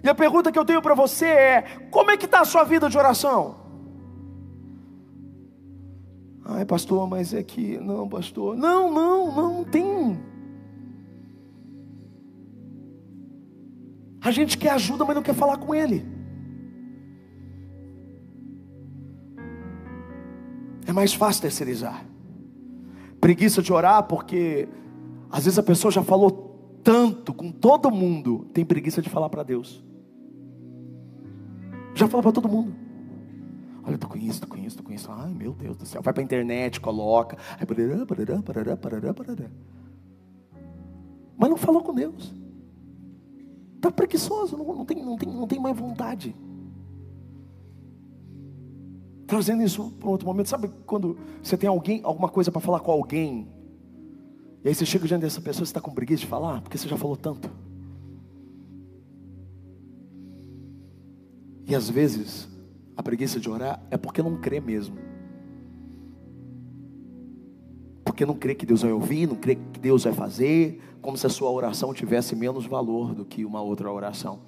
E 0.04 0.10
a 0.10 0.15
pergunta 0.15 0.52
que 0.52 0.60
eu 0.60 0.65
tenho 0.65 0.82
para 0.82 0.96
você 0.96 1.26
é: 1.26 1.62
como 1.91 2.12
é 2.12 2.17
que 2.17 2.26
está 2.26 2.41
a 2.41 2.46
sua 2.46 2.63
vida 2.63 2.89
de 2.89 2.98
oração? 2.98 3.58
Ai, 6.46 6.65
pastor, 6.65 7.08
mas 7.10 7.34
é 7.34 7.43
que. 7.43 7.78
Não, 7.78 8.08
pastor. 8.08 8.56
Não, 8.56 8.89
não, 8.89 9.36
não 9.36 9.63
tem. 9.65 10.17
A 14.22 14.32
gente 14.32 14.58
quer 14.58 14.72
ajuda, 14.72 15.04
mas 15.04 15.15
não 15.15 15.24
quer 15.24 15.36
falar 15.36 15.58
com 15.58 15.76
Ele. 15.76 16.06
É 20.86 20.93
mais 20.93 21.13
fácil 21.13 21.41
terceirizar. 21.41 22.06
Preguiça 23.28 23.62
de 23.62 23.74
orar, 23.74 24.04
porque 24.04 24.70
às 25.30 25.44
vezes 25.44 25.60
a 25.60 25.62
pessoa 25.62 25.92
já 25.92 26.02
falou 26.02 26.80
tanto 26.82 27.34
com 27.34 27.52
todo 27.52 27.92
mundo, 27.92 28.48
tem 28.54 28.63
preguiça 28.63 29.02
de 29.02 29.10
falar 29.10 29.28
para 29.28 29.44
Deus. 29.44 29.84
Já 31.94 32.08
falou 32.08 32.24
para 32.24 32.32
todo 32.32 32.48
mundo. 32.48 32.74
Olha, 33.84 33.96
estou 33.96 34.10
com 34.10 34.18
isso, 34.18 34.30
estou 34.30 34.48
com 34.48 34.56
isso, 34.56 34.68
estou 34.68 34.86
com 34.86 34.94
isso. 34.94 35.12
Ai, 35.12 35.34
meu 35.34 35.52
Deus 35.52 35.76
do 35.76 35.86
céu. 35.86 36.02
Vai 36.02 36.13
para 36.13 36.24
a 36.24 36.24
internet, 36.24 36.80
coloca. 36.80 37.38
Mas 41.38 41.50
não 41.50 41.58
falou 41.58 41.82
com 41.82 41.94
Deus. 41.94 42.34
Está 43.76 43.92
preguiçoso, 43.92 44.56
não, 44.56 44.74
não, 44.74 44.86
tem, 44.86 45.04
não, 45.04 45.18
tem, 45.18 45.30
não 45.34 45.48
tem 45.48 45.60
mais 45.60 45.78
vontade 45.78 46.34
trazendo 49.28 49.62
isso 49.62 49.92
para 50.00 50.10
outro 50.10 50.26
momento. 50.26 50.48
Sabe 50.48 50.70
quando 50.86 51.18
você 51.44 51.58
tem 51.58 51.70
alguém, 51.70 52.02
alguma 52.04 52.30
coisa 52.30 52.52
para 52.52 52.62
falar 52.62 52.80
com 52.80 52.92
alguém, 52.92 53.48
e 54.63 54.70
aí 54.70 54.76
você 54.76 54.86
chega 54.86 55.08
diante 55.08 55.22
dessa 55.22 55.42
pessoa, 55.42 55.66
você 55.66 55.70
está 55.70 55.82
com 55.82 55.92
preguiça 55.92 56.22
de 56.22 56.28
falar, 56.28 56.62
porque 56.62 56.78
você 56.78 56.88
já 56.88 56.98
falou 56.98 57.16
tanto. 57.16 57.50
E 61.66 61.76
às 61.76 61.90
vezes, 61.90 62.48
a 62.96 63.04
preguiça 63.04 63.40
de 63.40 63.50
orar 63.50 63.82
é 63.92 63.98
porque 63.98 64.24
não 64.24 64.38
crê 64.38 64.60
mesmo. 64.60 64.98
Porque 68.04 68.26
não 68.26 68.36
crê 68.36 68.56
que 68.56 68.66
Deus 68.66 68.82
vai 68.82 68.92
ouvir, 68.92 69.28
não 69.28 69.36
crê 69.36 69.56
que 69.56 69.80
Deus 69.80 70.06
vai 70.06 70.13
fazer, 70.13 70.82
como 71.02 71.18
se 71.18 71.28
a 71.28 71.30
sua 71.30 71.52
oração 71.52 71.94
tivesse 71.94 72.36
menos 72.36 72.66
valor 72.66 73.13
do 73.13 73.26
que 73.26 73.46
uma 73.46 73.62
outra 73.62 73.92
oração. 73.92 74.40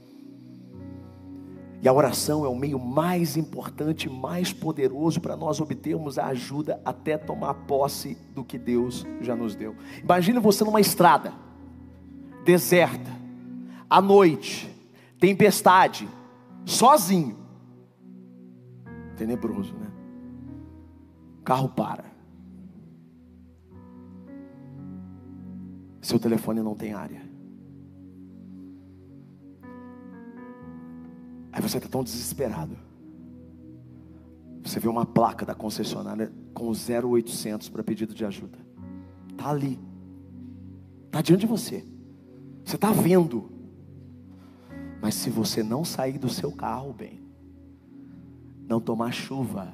E 1.82 1.88
a 1.88 1.94
oração 1.94 2.44
é 2.44 2.50
o 2.50 2.56
meio 2.56 2.78
mais 2.78 3.38
importante, 3.38 4.10
mais 4.10 4.52
poderoso 4.52 5.22
para 5.22 5.38
nós 5.38 5.62
obtermos 5.62 6.18
a 6.18 6.28
ajuda 6.28 6.82
até 6.84 7.18
tomar 7.18 7.54
posse 7.54 8.18
do 8.36 8.44
que 8.44 8.58
Deus 8.58 9.06
já 9.22 9.36
nos 9.36 9.56
deu. 9.56 9.76
Imagine 10.04 10.40
você 10.40 10.66
numa 10.66 10.82
estrada, 10.82 11.32
deserta, 12.44 13.10
à 13.90 14.02
noite, 14.02 14.70
tempestade, 15.20 16.08
sozinho. 16.66 17.38
Tenebroso, 19.16 19.74
né? 19.74 19.88
O 21.40 21.44
carro 21.44 21.70
para. 21.70 22.06
Seu 26.02 26.20
telefone 26.20 26.62
não 26.62 26.76
tem 26.76 26.94
área. 26.94 27.29
Aí 31.52 31.62
você 31.62 31.78
está 31.78 31.90
tão 31.90 32.04
desesperado. 32.04 32.78
Você 34.64 34.80
vê 34.80 34.88
uma 34.88 35.06
placa 35.06 35.46
da 35.46 35.56
concessionária 35.56 36.32
com 36.54 36.72
0800 36.72 37.70
para 37.70 37.84
pedido 37.84 38.14
de 38.14 38.26
ajuda. 38.26 38.58
Está 39.32 39.50
ali. 39.50 39.80
Está 41.06 41.22
diante 41.22 41.42
de 41.42 41.48
você. 41.48 41.86
Você 42.64 42.76
está 42.76 42.92
vendo. 42.92 43.50
Mas 45.02 45.16
se 45.16 45.30
você 45.30 45.64
não 45.64 45.86
sair 45.86 46.18
do 46.18 46.30
seu 46.30 46.52
carro, 46.52 46.94
bem, 46.94 47.22
não 48.68 48.82
tomar 48.82 49.12
chuva, 49.12 49.74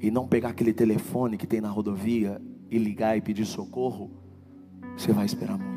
e 0.00 0.10
não 0.10 0.26
pegar 0.26 0.48
aquele 0.48 0.72
telefone 0.72 1.36
que 1.36 1.46
tem 1.46 1.60
na 1.60 1.68
rodovia 1.68 2.40
e 2.70 2.78
ligar 2.78 3.16
e 3.18 3.20
pedir 3.20 3.44
socorro, 3.44 4.10
você 4.96 5.12
vai 5.12 5.26
esperar 5.26 5.58
muito 5.58 5.69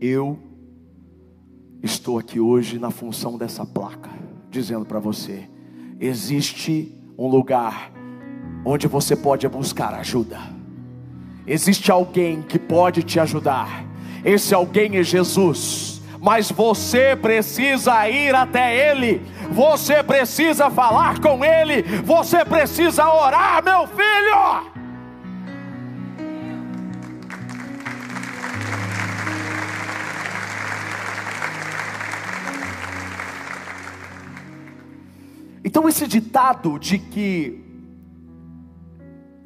Eu 0.00 0.38
estou 1.82 2.18
aqui 2.18 2.38
hoje 2.38 2.78
na 2.78 2.90
função 2.90 3.36
dessa 3.36 3.66
placa, 3.66 4.10
dizendo 4.50 4.84
para 4.84 4.98
você: 4.98 5.48
existe 6.00 6.94
um 7.18 7.26
lugar 7.26 7.92
onde 8.64 8.86
você 8.86 9.16
pode 9.16 9.46
buscar 9.48 9.94
ajuda. 9.94 10.38
Existe 11.46 11.90
alguém 11.90 12.42
que 12.42 12.58
pode 12.58 13.02
te 13.02 13.18
ajudar. 13.18 13.84
Esse 14.24 14.54
alguém 14.54 14.96
é 14.96 15.02
Jesus 15.02 15.98
mas 16.20 16.50
você 16.50 17.14
precisa 17.14 18.08
ir 18.08 18.34
até 18.34 18.90
Ele, 18.90 19.22
você 19.50 20.02
precisa 20.02 20.70
falar 20.70 21.20
com 21.20 21.44
Ele, 21.44 21.82
você 22.02 22.44
precisa 22.44 23.08
orar, 23.08 23.62
meu 23.62 23.86
filho. 23.86 24.77
Então, 35.78 35.88
esse 35.88 36.08
ditado 36.08 36.76
de 36.76 36.98
que 36.98 37.62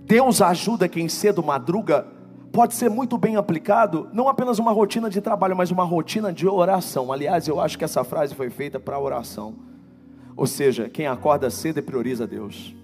Deus 0.07 0.41
ajuda 0.41 0.89
quem 0.89 1.07
cedo 1.07 1.43
madruga, 1.43 2.07
pode 2.51 2.75
ser 2.75 2.89
muito 2.89 3.19
bem 3.19 3.37
aplicado, 3.37 4.09
não 4.15 4.27
apenas 4.29 4.59
uma 4.59 4.73
rotina 4.73 5.11
de 5.11 5.21
trabalho, 5.21 5.55
mas 5.55 5.71
uma 5.71 5.85
rotina 5.85 6.33
de 6.33 6.49
oração. 6.49 7.13
Aliás, 7.13 7.49
eu 7.49 7.61
acho 7.61 7.77
que 7.77 7.85
essa 7.85 8.03
frase 8.03 8.35
foi 8.35 8.49
feita 8.49 8.81
para 8.81 8.99
oração. 8.99 9.57
Ou 10.35 10.47
seja, 10.47 10.89
quem 10.89 11.07
acorda 11.07 11.51
cedo 11.51 11.81
e 11.81 11.83
prioriza 11.83 12.27
Deus. 12.27 12.75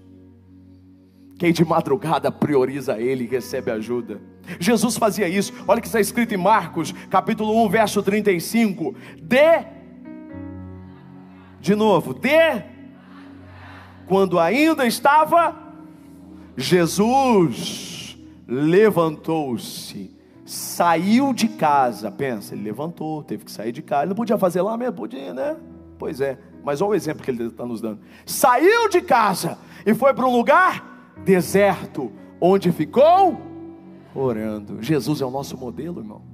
Quem 1.39 1.51
de 1.51 1.65
madrugada 1.65 2.31
prioriza 2.31 2.99
Ele 2.99 3.23
e 3.23 3.27
recebe 3.27 3.71
ajuda. 3.71 4.21
Jesus 4.59 4.95
fazia 4.95 5.27
isso. 5.27 5.51
Olha 5.67 5.79
o 5.79 5.81
que 5.81 5.87
está 5.87 5.99
escrito 5.99 6.35
em 6.35 6.37
Marcos, 6.37 6.91
capítulo 7.09 7.65
1, 7.65 7.69
verso 7.69 8.03
35. 8.03 8.93
De. 9.23 9.65
De 11.59 11.73
novo, 11.73 12.13
de. 12.13 12.77
Quando 14.09 14.39
ainda 14.39 14.85
estava 14.85 15.55
Jesus 16.57 18.17
levantou-se, 18.45 20.13
saiu 20.43 21.33
de 21.33 21.47
casa. 21.47 22.11
Pensa, 22.11 22.53
ele 22.53 22.63
levantou, 22.63 23.23
teve 23.23 23.45
que 23.45 23.51
sair 23.51 23.71
de 23.71 23.81
casa. 23.81 24.03
Ele 24.03 24.09
não 24.09 24.15
podia 24.15 24.37
fazer 24.37 24.61
lá 24.61 24.75
mesmo? 24.75 24.93
Podia, 24.93 25.33
né? 25.33 25.55
Pois 25.97 26.19
é. 26.19 26.37
Mas 26.63 26.81
olha 26.81 26.91
o 26.91 26.95
exemplo 26.95 27.23
que 27.23 27.31
ele 27.31 27.43
está 27.43 27.65
nos 27.65 27.79
dando. 27.79 27.99
Saiu 28.25 28.89
de 28.89 28.99
casa 28.99 29.57
e 29.85 29.93
foi 29.93 30.13
para 30.13 30.25
um 30.25 30.35
lugar 30.35 31.13
deserto, 31.23 32.11
onde 32.41 32.71
ficou 32.71 33.39
orando. 34.13 34.81
Jesus 34.81 35.21
é 35.21 35.25
o 35.25 35.31
nosso 35.31 35.55
modelo, 35.55 36.01
irmão. 36.01 36.28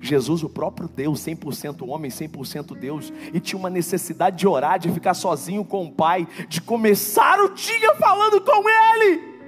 Jesus, 0.00 0.42
o 0.42 0.48
próprio 0.48 0.88
Deus, 0.88 1.20
100% 1.20 1.86
homem, 1.88 2.10
100% 2.10 2.76
Deus, 2.76 3.12
e 3.32 3.40
tinha 3.40 3.58
uma 3.58 3.70
necessidade 3.70 4.36
de 4.36 4.46
orar, 4.46 4.78
de 4.78 4.90
ficar 4.90 5.14
sozinho 5.14 5.64
com 5.64 5.86
o 5.86 5.92
Pai, 5.92 6.26
de 6.48 6.60
começar 6.60 7.40
o 7.40 7.50
dia 7.50 7.94
falando 7.96 8.40
com 8.40 8.68
Ele. 8.68 9.38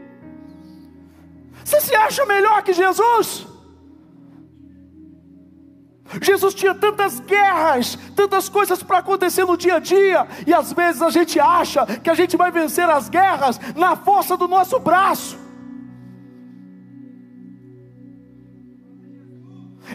Você 1.65 1.81
se 1.81 1.95
acha 1.95 2.25
melhor 2.27 2.63
que 2.63 2.73
Jesus? 2.73 3.47
Jesus 6.21 6.55
tinha 6.55 6.75
tantas 6.75 7.21
guerras, 7.21 7.97
tantas 8.17 8.49
coisas 8.49 8.83
para 8.83 8.99
acontecer 8.99 9.45
no 9.45 9.57
dia 9.57 9.77
a 9.77 9.79
dia, 9.79 10.27
e 10.47 10.53
às 10.53 10.73
vezes 10.73 11.01
a 11.03 11.11
gente 11.11 11.39
acha 11.39 11.87
que 11.87 12.11
a 12.11 12.15
gente 12.15 12.37
vai 12.37 12.51
vencer 12.51 12.89
as 12.89 13.09
guerras 13.09 13.61
na 13.77 13.95
força 13.95 14.37
do 14.37 14.49
nosso 14.49 14.81
braço. 14.81 15.39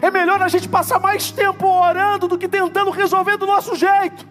É 0.00 0.10
melhor 0.10 0.42
a 0.42 0.48
gente 0.48 0.68
passar 0.68 1.00
mais 1.00 1.30
tempo 1.30 1.66
orando 1.66 2.28
do 2.28 2.38
que 2.38 2.48
tentando 2.48 2.90
resolver 2.90 3.36
do 3.36 3.46
nosso 3.46 3.74
jeito. 3.74 4.26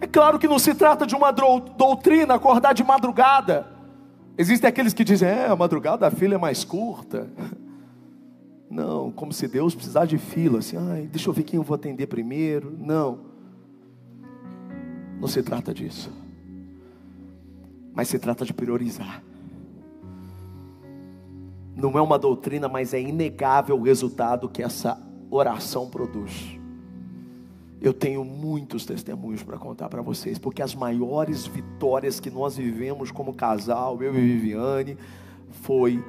É 0.00 0.06
claro 0.06 0.38
que 0.38 0.46
não 0.46 0.58
se 0.58 0.74
trata 0.74 1.06
de 1.06 1.14
uma 1.14 1.32
doutrina 1.32 2.34
acordar 2.34 2.72
de 2.72 2.84
madrugada. 2.84 3.66
Existem 4.36 4.68
aqueles 4.68 4.94
que 4.94 5.02
dizem, 5.02 5.28
é, 5.28 5.46
a 5.48 5.56
madrugada 5.56 6.06
a 6.06 6.10
fila 6.10 6.36
é 6.36 6.38
mais 6.38 6.62
curta. 6.62 7.28
Não, 8.70 9.10
como 9.10 9.32
se 9.32 9.48
Deus 9.48 9.74
precisasse 9.74 10.08
de 10.08 10.18
fila, 10.18 10.58
assim, 10.58 10.76
ai, 10.76 11.08
deixa 11.10 11.28
eu 11.28 11.32
ver 11.32 11.42
quem 11.42 11.56
eu 11.56 11.64
vou 11.64 11.74
atender 11.74 12.06
primeiro. 12.06 12.76
Não. 12.78 13.18
Não 15.18 15.26
se 15.26 15.42
trata 15.42 15.74
disso. 15.74 16.12
Mas 17.98 18.06
se 18.06 18.16
trata 18.16 18.44
de 18.44 18.54
priorizar. 18.54 19.20
Não 21.74 21.98
é 21.98 22.00
uma 22.00 22.16
doutrina, 22.16 22.68
mas 22.68 22.94
é 22.94 23.00
inegável 23.00 23.76
o 23.76 23.82
resultado 23.82 24.48
que 24.48 24.62
essa 24.62 25.02
oração 25.28 25.90
produz. 25.90 26.56
Eu 27.80 27.92
tenho 27.92 28.24
muitos 28.24 28.86
testemunhos 28.86 29.42
para 29.42 29.58
contar 29.58 29.88
para 29.88 30.00
vocês, 30.00 30.38
porque 30.38 30.62
as 30.62 30.76
maiores 30.76 31.48
vitórias 31.48 32.20
que 32.20 32.30
nós 32.30 32.56
vivemos 32.56 33.10
como 33.10 33.34
casal, 33.34 34.00
eu 34.00 34.14
e 34.14 34.20
Viviane, 34.20 34.96
foi 35.50 36.00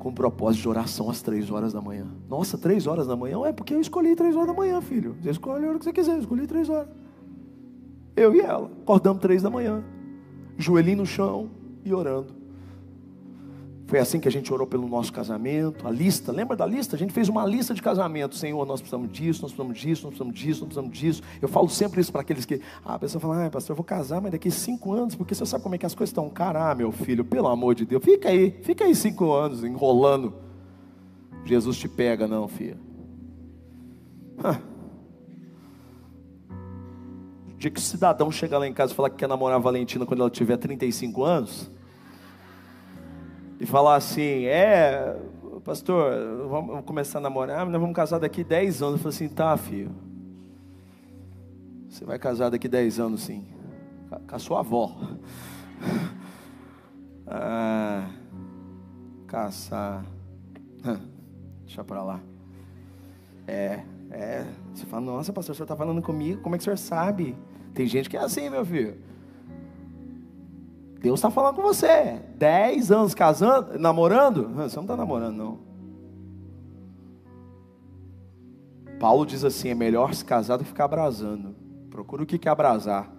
com 0.00 0.12
propósito 0.12 0.62
de 0.62 0.68
oração 0.68 1.08
às 1.08 1.22
três 1.22 1.48
horas 1.48 1.72
da 1.72 1.80
manhã. 1.80 2.08
Nossa, 2.28 2.58
três 2.58 2.88
horas 2.88 3.06
da 3.06 3.14
manhã? 3.14 3.46
É 3.46 3.52
porque 3.52 3.72
eu 3.72 3.80
escolhi 3.80 4.16
três 4.16 4.34
horas 4.34 4.48
da 4.48 4.54
manhã, 4.54 4.80
filho. 4.80 5.14
Você 5.22 5.30
escolhe 5.30 5.64
a 5.64 5.68
hora 5.68 5.78
que 5.78 5.84
você 5.84 5.92
quiser, 5.92 6.16
eu 6.16 6.20
escolhi 6.20 6.44
três 6.48 6.68
horas. 6.68 6.88
Eu 8.16 8.34
e 8.34 8.40
ela, 8.40 8.68
acordamos 8.82 9.22
três 9.22 9.42
da 9.42 9.48
manhã, 9.48 9.84
joelhinho 10.60 10.98
no 10.98 11.06
chão 11.06 11.50
e 11.84 11.92
orando. 11.92 12.40
Foi 13.90 13.98
assim 13.98 14.20
que 14.20 14.28
a 14.28 14.30
gente 14.30 14.52
orou 14.52 14.68
pelo 14.68 14.86
nosso 14.86 15.12
casamento, 15.12 15.84
a 15.84 15.90
lista, 15.90 16.30
lembra 16.30 16.56
da 16.56 16.64
lista? 16.64 16.94
A 16.94 16.98
gente 16.98 17.12
fez 17.12 17.28
uma 17.28 17.44
lista 17.44 17.74
de 17.74 17.82
casamento, 17.82 18.36
Senhor, 18.36 18.64
nós 18.64 18.80
precisamos 18.80 19.10
disso, 19.10 19.42
nós 19.42 19.50
precisamos 19.50 19.76
disso, 19.76 20.04
nós 20.04 20.10
precisamos 20.10 20.34
disso, 20.34 20.60
nós 20.60 20.68
precisamos 20.68 20.98
disso. 20.98 21.22
Eu 21.42 21.48
falo 21.48 21.68
sempre 21.68 22.00
isso 22.00 22.12
para 22.12 22.20
aqueles 22.20 22.44
que, 22.44 22.60
ah, 22.84 22.94
a 22.94 22.98
pessoa 23.00 23.20
fala, 23.20 23.46
ah, 23.46 23.50
pastor, 23.50 23.72
eu 23.72 23.76
vou 23.76 23.84
casar, 23.84 24.20
mas 24.20 24.30
daqui 24.30 24.48
cinco 24.48 24.92
anos, 24.92 25.16
porque 25.16 25.34
você 25.34 25.44
sabe 25.44 25.64
como 25.64 25.74
é 25.74 25.78
que 25.78 25.84
as 25.84 25.94
coisas 25.94 26.10
estão. 26.10 26.30
Cara, 26.30 26.70
ah, 26.70 26.74
meu 26.76 26.92
filho, 26.92 27.24
pelo 27.24 27.48
amor 27.48 27.74
de 27.74 27.84
Deus, 27.84 28.04
fica 28.04 28.28
aí, 28.28 28.52
fica 28.62 28.84
aí 28.84 28.94
cinco 28.94 29.32
anos 29.32 29.64
enrolando. 29.64 30.34
Jesus 31.44 31.76
te 31.76 31.88
pega, 31.88 32.28
não, 32.28 32.46
filha. 32.46 32.78
O 34.38 34.69
dia 37.60 37.70
que 37.70 37.78
o 37.78 37.82
cidadão 37.82 38.32
chega 38.32 38.58
lá 38.58 38.66
em 38.66 38.72
casa 38.72 38.92
e 38.92 38.96
falar 38.96 39.10
que 39.10 39.16
quer 39.16 39.28
namorar 39.28 39.56
a 39.56 39.60
Valentina 39.60 40.06
quando 40.06 40.20
ela 40.20 40.30
tiver 40.30 40.56
35 40.56 41.22
anos, 41.22 41.70
e 43.60 43.66
falar 43.66 43.96
assim: 43.96 44.46
é, 44.46 45.14
pastor, 45.62 46.10
vamos 46.48 46.82
começar 46.86 47.18
a 47.18 47.20
namorar, 47.20 47.66
nós 47.66 47.78
vamos 47.78 47.94
casar 47.94 48.18
daqui 48.18 48.42
10 48.42 48.82
anos. 48.82 48.94
Eu 48.94 48.98
falei 48.98 49.14
assim: 49.14 49.28
tá, 49.28 49.54
filho. 49.58 49.94
Você 51.86 52.02
vai 52.06 52.18
casar 52.18 52.48
daqui 52.48 52.66
10 52.66 52.98
anos, 52.98 53.20
sim. 53.20 53.46
Com 54.08 54.34
a 54.34 54.38
sua 54.38 54.60
avó. 54.60 54.96
Ah, 57.32 58.10
caçar. 59.28 60.04
Deixa 61.64 61.84
pra 61.84 62.02
lá. 62.02 62.20
É, 63.46 63.84
é. 64.10 64.44
Você 64.74 64.84
fala, 64.84 65.02
nossa, 65.02 65.32
pastor, 65.32 65.52
o 65.52 65.56
senhor 65.56 65.64
está 65.64 65.76
falando 65.76 66.02
comigo? 66.02 66.42
Como 66.42 66.56
é 66.56 66.58
que 66.58 66.62
o 66.62 66.64
senhor 66.64 66.76
sabe? 66.76 67.36
Tem 67.74 67.86
gente 67.86 68.08
que 68.08 68.16
é 68.16 68.20
assim, 68.20 68.48
meu 68.48 68.64
filho. 68.64 68.96
Deus 71.00 71.18
está 71.18 71.30
falando 71.30 71.56
com 71.56 71.62
você. 71.62 72.20
Dez 72.36 72.92
anos 72.92 73.14
casando, 73.14 73.78
namorando? 73.78 74.48
Você 74.54 74.76
não 74.76 74.82
está 74.84 74.96
namorando, 74.96 75.36
não. 75.36 75.70
Paulo 78.98 79.24
diz 79.24 79.44
assim: 79.44 79.70
é 79.70 79.74
melhor 79.74 80.14
se 80.14 80.24
casar 80.24 80.58
do 80.58 80.64
que 80.64 80.68
ficar 80.68 80.84
abrasando. 80.84 81.54
Procura 81.90 82.22
o 82.22 82.26
que 82.26 82.46
é 82.46 82.50
abrasar. 82.52 83.10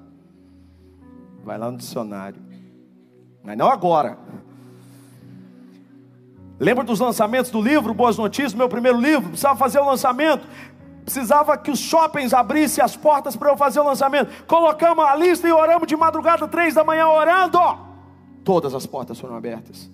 Vai 1.44 1.58
lá 1.58 1.72
no 1.72 1.78
dicionário. 1.78 2.42
Mas 3.44 3.58
não 3.58 3.70
agora. 3.70 4.18
Lembra 6.60 6.84
dos 6.84 7.00
lançamentos 7.00 7.50
do 7.50 7.60
livro 7.60 7.92
Boas 7.92 8.20
Notícias, 8.20 8.54
meu 8.54 8.70
primeiro 8.70 9.02
livro? 9.02 9.30
Precisava 9.30 9.58
fazer 9.58 9.80
o 9.80 9.86
lançamento. 9.86 10.48
Precisava 11.04 11.58
que 11.58 11.72
os 11.72 11.80
shoppings 11.80 12.34
abrissem 12.34 12.84
as 12.84 12.96
portas 12.96 13.36
para 13.36 13.50
eu 13.50 13.58
fazer 13.58 13.80
o 13.80 13.84
lançamento. 13.84 14.46
Colocamos 14.46 15.04
a 15.04 15.16
lista 15.16 15.48
e 15.48 15.52
oramos 15.52 15.88
de 15.88 15.96
madrugada, 15.96 16.48
três 16.48 16.74
da 16.74 16.84
manhã, 16.84 17.08
orando. 17.08 17.60
Todas 18.44 18.74
as 18.74 18.86
portas 18.86 19.20
foram 19.20 19.36
abertas. 19.36 19.90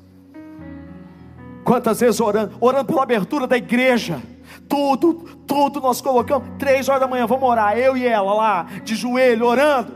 Quantas 1.63 1.99
vezes 1.99 2.19
orando, 2.19 2.55
orando 2.59 2.85
pela 2.85 3.03
abertura 3.03 3.45
da 3.45 3.57
igreja. 3.57 4.21
Tudo, 4.69 5.13
tudo 5.45 5.79
nós 5.81 6.01
colocamos. 6.01 6.47
Três 6.57 6.87
horas 6.87 7.01
da 7.01 7.07
manhã, 7.07 7.25
vamos 7.25 7.47
orar. 7.47 7.77
Eu 7.77 7.97
e 7.97 8.05
ela 8.05 8.33
lá, 8.33 8.63
de 8.83 8.95
joelho, 8.95 9.45
orando. 9.45 9.93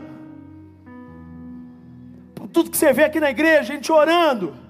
Tudo 2.52 2.70
que 2.70 2.76
você 2.76 2.92
vê 2.92 3.04
aqui 3.04 3.18
na 3.18 3.30
igreja, 3.30 3.72
a 3.72 3.76
gente 3.76 3.90
orando. 3.90 4.61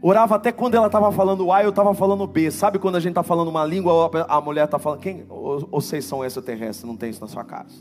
Orava 0.00 0.36
até 0.36 0.52
quando 0.52 0.76
ela 0.76 0.86
estava 0.86 1.10
falando 1.10 1.50
A, 1.50 1.62
eu 1.62 1.70
estava 1.70 1.92
falando 1.92 2.26
B. 2.26 2.50
Sabe 2.50 2.78
quando 2.78 2.96
a 2.96 3.00
gente 3.00 3.10
está 3.10 3.22
falando 3.22 3.48
uma 3.48 3.64
língua, 3.64 4.10
a 4.28 4.40
mulher 4.40 4.64
está 4.66 4.78
falando. 4.78 5.00
Quem? 5.00 5.26
Ou, 5.28 5.60
vocês 5.60 6.04
são 6.04 6.24
extraterrestres? 6.24 6.84
Não 6.84 6.96
tem 6.96 7.10
isso 7.10 7.20
na 7.20 7.26
sua 7.26 7.44
casa. 7.44 7.74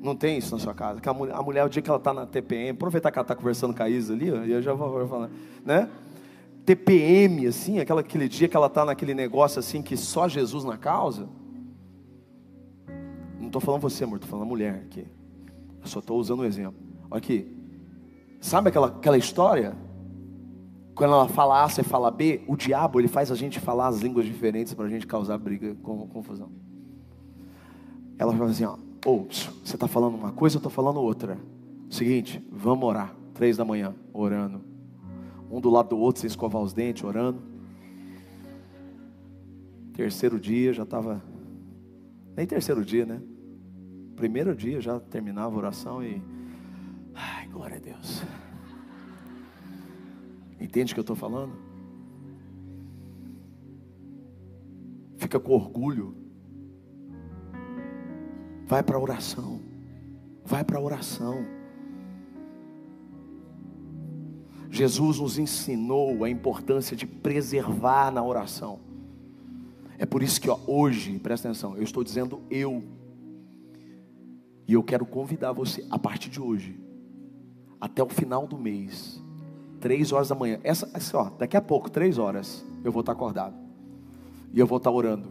Não 0.00 0.16
tem 0.16 0.38
isso 0.38 0.54
na 0.54 0.60
sua 0.60 0.72
casa. 0.72 1.00
A 1.04 1.12
mulher, 1.12 1.34
a 1.34 1.42
mulher 1.42 1.64
o 1.66 1.68
dia 1.68 1.82
que 1.82 1.90
ela 1.90 1.98
está 1.98 2.14
na 2.14 2.24
TPM, 2.24 2.70
aproveitar 2.70 3.10
que 3.10 3.18
ela 3.18 3.24
está 3.24 3.34
conversando 3.34 3.74
com 3.74 3.82
a 3.82 3.88
Isa 3.88 4.14
ali, 4.14 4.30
e 4.30 4.52
eu 4.52 4.62
já 4.62 4.72
vou 4.72 5.06
falar, 5.06 5.28
né? 5.64 5.90
TPM, 6.64 7.46
assim, 7.46 7.78
aquela, 7.80 8.00
aquele 8.00 8.28
dia 8.28 8.46
que 8.46 8.56
ela 8.56 8.66
está 8.66 8.84
naquele 8.84 9.14
negócio 9.14 9.58
assim, 9.58 9.82
que 9.82 9.96
só 9.96 10.28
Jesus 10.28 10.64
na 10.64 10.76
causa. 10.76 11.28
Não 13.38 13.46
estou 13.46 13.60
falando 13.60 13.80
você, 13.80 14.04
amor, 14.04 14.16
estou 14.16 14.30
falando 14.30 14.46
a 14.46 14.48
mulher 14.48 14.82
aqui. 14.86 15.06
Eu 15.82 15.86
só 15.86 15.98
estou 15.98 16.18
usando 16.18 16.40
um 16.40 16.44
exemplo. 16.44 16.78
Olha 17.10 17.18
aqui. 17.18 17.56
Sabe 18.40 18.68
aquela, 18.68 18.88
aquela 18.88 19.16
história? 19.16 19.74
Quando 20.98 21.12
ela 21.12 21.28
fala 21.28 21.62
A, 21.62 21.68
você 21.68 21.84
fala 21.84 22.10
B, 22.10 22.42
o 22.48 22.56
diabo 22.56 22.98
ele 22.98 23.06
faz 23.06 23.30
a 23.30 23.36
gente 23.36 23.60
falar 23.60 23.86
as 23.86 24.00
línguas 24.00 24.26
diferentes 24.26 24.74
para 24.74 24.86
a 24.86 24.88
gente 24.88 25.06
causar 25.06 25.38
briga, 25.38 25.76
confusão. 25.76 26.50
Ela 28.18 28.32
fala 28.32 28.50
assim, 28.50 28.64
ó, 28.64 28.76
ou 29.06 29.20
oh, 29.20 29.32
você 29.32 29.76
está 29.76 29.86
falando 29.86 30.16
uma 30.16 30.32
coisa, 30.32 30.56
eu 30.56 30.58
estou 30.58 30.72
falando 30.72 31.00
outra. 31.00 31.38
Seguinte, 31.88 32.44
vamos 32.50 32.84
orar. 32.84 33.14
Três 33.32 33.56
da 33.56 33.64
manhã, 33.64 33.94
orando. 34.12 34.60
Um 35.48 35.60
do 35.60 35.70
lado 35.70 35.90
do 35.90 35.98
outro, 35.98 36.20
sem 36.20 36.26
escovar 36.26 36.60
os 36.60 36.72
dentes, 36.72 37.04
orando. 37.04 37.40
Terceiro 39.92 40.40
dia, 40.40 40.72
já 40.72 40.82
estava. 40.82 41.22
Nem 42.36 42.44
terceiro 42.44 42.84
dia, 42.84 43.06
né? 43.06 43.22
Primeiro 44.16 44.52
dia 44.52 44.80
já 44.80 44.98
terminava 44.98 45.54
a 45.54 45.58
oração 45.58 46.02
e. 46.02 46.20
Ai, 47.14 47.46
glória 47.46 47.76
a 47.76 47.80
Deus. 47.80 48.24
Entende 50.60 50.92
o 50.92 50.94
que 50.94 51.00
eu 51.00 51.02
estou 51.02 51.16
falando? 51.16 51.52
Fica 55.16 55.38
com 55.38 55.52
orgulho 55.52 56.28
Vai 58.68 58.82
para 58.82 58.98
a 58.98 59.00
oração. 59.00 59.62
Vai 60.44 60.62
para 60.62 60.76
a 60.76 60.80
oração. 60.80 61.42
Jesus 64.70 65.18
nos 65.18 65.38
ensinou 65.38 66.22
a 66.22 66.28
importância 66.28 66.94
de 66.94 67.06
preservar 67.06 68.10
na 68.10 68.22
oração. 68.22 68.80
É 69.96 70.04
por 70.04 70.22
isso 70.22 70.38
que 70.38 70.50
ó, 70.50 70.58
hoje, 70.66 71.18
presta 71.18 71.48
atenção, 71.48 71.76
eu 71.78 71.82
estou 71.82 72.04
dizendo 72.04 72.42
eu. 72.50 72.84
E 74.66 74.74
eu 74.74 74.82
quero 74.82 75.06
convidar 75.06 75.52
você, 75.52 75.86
a 75.90 75.98
partir 75.98 76.28
de 76.28 76.38
hoje, 76.38 76.78
até 77.80 78.02
o 78.02 78.08
final 78.10 78.46
do 78.46 78.58
mês, 78.58 79.24
três 79.80 80.12
horas 80.12 80.28
da 80.28 80.34
manhã. 80.34 80.58
Essa, 80.62 80.88
ó, 81.14 81.30
daqui 81.38 81.56
a 81.56 81.60
pouco, 81.60 81.90
três 81.90 82.18
horas, 82.18 82.64
eu 82.84 82.92
vou 82.92 83.00
estar 83.00 83.12
acordado. 83.12 83.54
E 84.52 84.58
eu 84.58 84.66
vou 84.66 84.78
estar 84.78 84.90
orando 84.90 85.28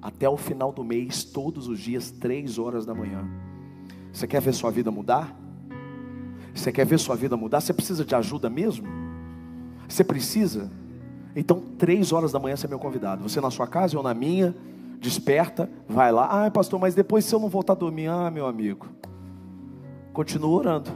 até 0.00 0.28
o 0.28 0.36
final 0.36 0.70
do 0.70 0.84
mês, 0.84 1.24
todos 1.24 1.66
os 1.66 1.80
dias, 1.80 2.10
três 2.10 2.58
horas 2.58 2.84
da 2.84 2.94
manhã. 2.94 3.26
Você 4.12 4.26
quer 4.26 4.40
ver 4.40 4.52
sua 4.52 4.70
vida 4.70 4.90
mudar? 4.90 5.34
Você 6.54 6.70
quer 6.70 6.84
ver 6.84 6.98
sua 6.98 7.16
vida 7.16 7.36
mudar? 7.36 7.60
Você 7.62 7.72
precisa 7.72 8.04
de 8.04 8.14
ajuda 8.14 8.50
mesmo? 8.50 8.86
Você 9.88 10.04
precisa? 10.04 10.70
Então, 11.34 11.60
três 11.78 12.12
horas 12.12 12.32
da 12.32 12.38
manhã 12.38 12.54
você 12.54 12.66
é 12.66 12.68
meu 12.68 12.78
convidado. 12.78 13.22
Você 13.22 13.40
na 13.40 13.50
sua 13.50 13.66
casa 13.66 13.96
ou 13.96 14.02
na 14.02 14.12
minha, 14.12 14.54
desperta, 15.00 15.70
vai 15.88 16.12
lá. 16.12 16.46
Ah, 16.46 16.50
pastor, 16.50 16.78
mas 16.78 16.94
depois 16.94 17.24
se 17.24 17.34
eu 17.34 17.40
não 17.40 17.48
voltar 17.48 17.72
a 17.72 17.76
dormir, 17.76 18.06
ah, 18.06 18.30
meu 18.30 18.46
amigo, 18.46 18.86
continua 20.12 20.50
orando. 20.50 20.90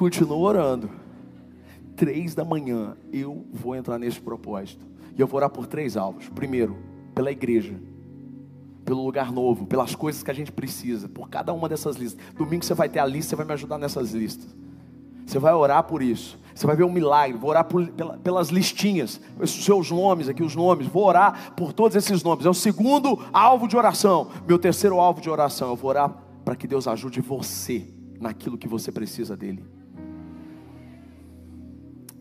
Continua 0.00 0.38
orando. 0.38 0.90
Três 1.94 2.34
da 2.34 2.42
manhã 2.42 2.96
eu 3.12 3.44
vou 3.52 3.76
entrar 3.76 3.98
nesse 3.98 4.18
propósito. 4.18 4.82
E 5.14 5.20
eu 5.20 5.26
vou 5.26 5.36
orar 5.36 5.50
por 5.50 5.66
três 5.66 5.94
alvos. 5.94 6.26
Primeiro, 6.30 6.74
pela 7.14 7.30
igreja, 7.30 7.78
pelo 8.82 9.04
lugar 9.04 9.30
novo, 9.30 9.66
pelas 9.66 9.94
coisas 9.94 10.22
que 10.22 10.30
a 10.30 10.34
gente 10.34 10.50
precisa, 10.52 11.06
por 11.06 11.28
cada 11.28 11.52
uma 11.52 11.68
dessas 11.68 11.96
listas. 11.96 12.24
Domingo 12.34 12.64
você 12.64 12.72
vai 12.72 12.88
ter 12.88 12.98
a 12.98 13.04
lista, 13.04 13.28
você 13.28 13.36
vai 13.36 13.44
me 13.44 13.52
ajudar 13.52 13.76
nessas 13.76 14.12
listas. 14.12 14.56
Você 15.26 15.38
vai 15.38 15.52
orar 15.52 15.84
por 15.84 16.00
isso. 16.00 16.38
Você 16.54 16.66
vai 16.66 16.74
ver 16.74 16.84
um 16.84 16.90
milagre. 16.90 17.36
Vou 17.36 17.50
orar 17.50 17.64
por, 17.64 17.86
pelas 18.22 18.48
listinhas, 18.48 19.20
os 19.38 19.50
seus 19.50 19.90
nomes 19.90 20.30
aqui, 20.30 20.42
os 20.42 20.56
nomes. 20.56 20.86
Vou 20.86 21.04
orar 21.04 21.52
por 21.54 21.74
todos 21.74 21.94
esses 21.94 22.22
nomes. 22.22 22.46
É 22.46 22.48
o 22.48 22.54
segundo 22.54 23.18
alvo 23.34 23.68
de 23.68 23.76
oração. 23.76 24.30
Meu 24.48 24.58
terceiro 24.58 24.98
alvo 24.98 25.20
de 25.20 25.28
oração. 25.28 25.68
Eu 25.68 25.76
vou 25.76 25.90
orar 25.90 26.10
para 26.42 26.56
que 26.56 26.66
Deus 26.66 26.88
ajude 26.88 27.20
você 27.20 27.86
naquilo 28.18 28.56
que 28.56 28.66
você 28.66 28.90
precisa 28.90 29.36
dele. 29.36 29.62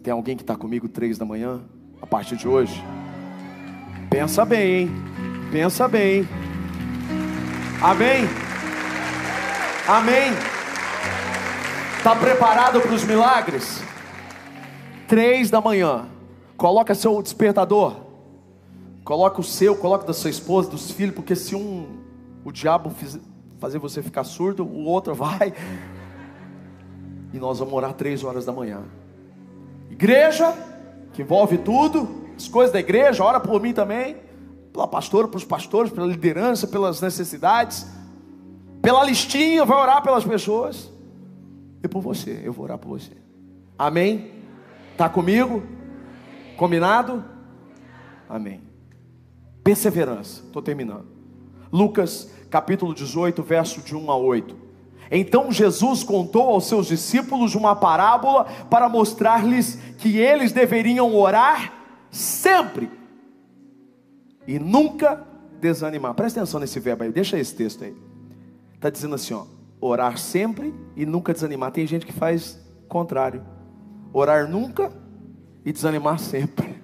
Tem 0.03 0.13
alguém 0.13 0.35
que 0.35 0.43
está 0.43 0.55
comigo 0.55 0.87
três 0.87 1.17
da 1.17 1.25
manhã? 1.25 1.61
a 2.01 2.07
partir 2.07 2.35
de 2.35 2.47
hoje. 2.47 2.83
Pensa 4.09 4.45
bem, 4.45 4.81
hein? 4.81 4.91
Pensa 5.51 5.87
bem. 5.87 6.27
Amém? 7.81 8.25
Amém? 9.87 10.31
Está 11.97 12.15
preparado 12.15 12.81
para 12.81 12.93
os 12.93 13.03
milagres? 13.03 13.81
Três 15.07 15.49
da 15.49 15.59
manhã. 15.59 16.07
Coloca 16.55 16.95
seu 16.95 17.21
despertador. 17.21 17.95
Coloca 19.03 19.41
o 19.41 19.43
seu, 19.43 19.75
coloca 19.75 20.05
da 20.05 20.13
sua 20.13 20.29
esposa, 20.29 20.69
dos 20.69 20.91
filhos, 20.91 21.15
porque 21.15 21.35
se 21.35 21.55
um, 21.55 22.03
o 22.43 22.51
diabo 22.51 22.91
fiz, 22.91 23.19
fazer 23.57 23.79
você 23.79 24.03
ficar 24.03 24.23
surdo, 24.23 24.63
o 24.63 24.85
outro 24.85 25.13
vai. 25.15 25.53
E 27.33 27.37
nós 27.37 27.59
vamos 27.59 27.73
orar 27.73 27.93
três 27.93 28.23
horas 28.23 28.45
da 28.45 28.51
manhã. 28.51 28.83
Igreja, 29.99 30.55
que 31.11 31.23
envolve 31.23 31.57
tudo, 31.57 32.23
as 32.37 32.47
coisas 32.47 32.71
da 32.71 32.79
igreja, 32.79 33.21
ora 33.21 33.37
por 33.37 33.61
mim 33.61 33.73
também, 33.73 34.15
pela 34.71 34.87
pastora, 34.87 35.27
para 35.27 35.35
os 35.35 35.43
pastores, 35.43 35.91
pela 35.91 36.07
liderança, 36.07 36.65
pelas 36.65 37.01
necessidades, 37.01 37.85
pela 38.81 39.03
listinha, 39.03 39.65
vai 39.65 39.77
orar 39.77 40.01
pelas 40.01 40.23
pessoas, 40.23 40.89
e 41.83 41.87
por 41.89 42.01
você, 42.01 42.39
eu 42.45 42.53
vou 42.53 42.63
orar 42.63 42.77
por 42.77 42.97
você. 42.97 43.11
Amém? 43.77 44.31
Está 44.93 45.09
comigo? 45.09 45.63
Combinado? 46.55 47.21
Amém. 48.29 48.61
Perseverança, 49.61 50.43
estou 50.45 50.61
terminando. 50.61 51.07
Lucas 51.69 52.31
capítulo 52.49 52.93
18, 52.93 53.43
verso 53.43 53.81
de 53.81 53.97
1 53.97 54.09
a 54.09 54.15
8. 54.15 54.68
Então 55.11 55.51
Jesus 55.51 56.03
contou 56.03 56.49
aos 56.49 56.67
seus 56.67 56.87
discípulos 56.87 57.55
uma 57.55 57.75
parábola 57.75 58.45
para 58.69 58.87
mostrar-lhes 58.87 59.75
que 59.97 60.17
eles 60.17 60.51
deveriam 60.51 61.15
orar 61.15 61.73
sempre 62.11 62.89
e 64.47 64.59
nunca 64.59 65.25
desanimar. 65.59 66.13
Presta 66.13 66.39
atenção 66.39 66.59
nesse 66.59 66.79
verbo 66.79 67.03
aí, 67.03 67.11
deixa 67.11 67.37
esse 67.37 67.55
texto 67.55 67.83
aí. 67.83 67.95
Está 68.73 68.89
dizendo 68.89 69.15
assim, 69.15 69.33
ó, 69.33 69.45
orar 69.81 70.17
sempre 70.17 70.73
e 70.95 71.05
nunca 71.05 71.33
desanimar. 71.33 71.71
Tem 71.71 71.85
gente 71.85 72.05
que 72.05 72.13
faz 72.13 72.59
contrário. 72.87 73.43
Orar 74.13 74.49
nunca 74.49 74.91
e 75.65 75.71
desanimar 75.71 76.19
sempre. 76.19 76.81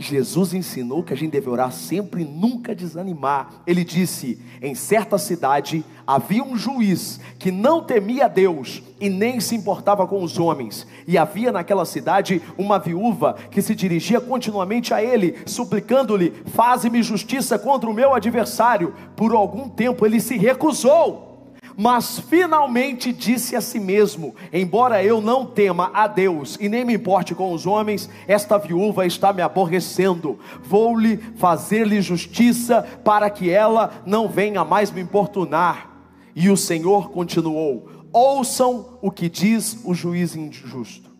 Jesus 0.00 0.54
ensinou 0.54 1.02
que 1.02 1.12
a 1.12 1.16
gente 1.16 1.32
deve 1.32 1.50
orar 1.50 1.70
sempre 1.70 2.22
e 2.22 2.24
nunca 2.24 2.74
desanimar. 2.74 3.62
Ele 3.66 3.84
disse: 3.84 4.40
em 4.62 4.74
certa 4.74 5.18
cidade 5.18 5.84
havia 6.06 6.42
um 6.42 6.56
juiz 6.56 7.20
que 7.38 7.50
não 7.50 7.84
temia 7.84 8.26
Deus 8.26 8.82
e 8.98 9.10
nem 9.10 9.38
se 9.40 9.54
importava 9.54 10.06
com 10.06 10.24
os 10.24 10.38
homens. 10.38 10.86
E 11.06 11.18
havia 11.18 11.52
naquela 11.52 11.84
cidade 11.84 12.40
uma 12.56 12.78
viúva 12.78 13.36
que 13.50 13.60
se 13.60 13.74
dirigia 13.74 14.22
continuamente 14.22 14.94
a 14.94 15.04
ele, 15.04 15.36
suplicando-lhe: 15.44 16.32
Faze-me 16.46 17.02
justiça 17.02 17.58
contra 17.58 17.88
o 17.88 17.94
meu 17.94 18.14
adversário. 18.14 18.94
Por 19.14 19.34
algum 19.34 19.68
tempo 19.68 20.06
ele 20.06 20.18
se 20.18 20.38
recusou 20.38 21.29
mas 21.76 22.18
finalmente 22.18 23.12
disse 23.12 23.56
a 23.56 23.60
si 23.60 23.78
mesmo: 23.78 24.34
Embora 24.52 25.02
eu 25.02 25.20
não 25.20 25.46
tema 25.46 25.90
a 25.94 26.06
Deus 26.06 26.56
e 26.60 26.68
nem 26.68 26.84
me 26.84 26.94
importe 26.94 27.34
com 27.34 27.52
os 27.52 27.66
homens, 27.66 28.08
esta 28.26 28.58
viúva 28.58 29.06
está 29.06 29.32
me 29.32 29.42
aborrecendo. 29.42 30.38
Vou-lhe 30.62 31.16
fazer-lhe 31.36 32.00
justiça 32.00 32.82
para 33.04 33.30
que 33.30 33.50
ela 33.50 34.02
não 34.04 34.28
venha 34.28 34.64
mais 34.64 34.90
me 34.90 35.00
importunar. 35.00 35.90
E 36.34 36.50
o 36.50 36.56
Senhor 36.56 37.10
continuou: 37.10 37.88
Ouçam 38.12 38.98
o 39.00 39.10
que 39.10 39.28
diz 39.28 39.78
o 39.84 39.94
juiz 39.94 40.34
injusto. 40.34 41.10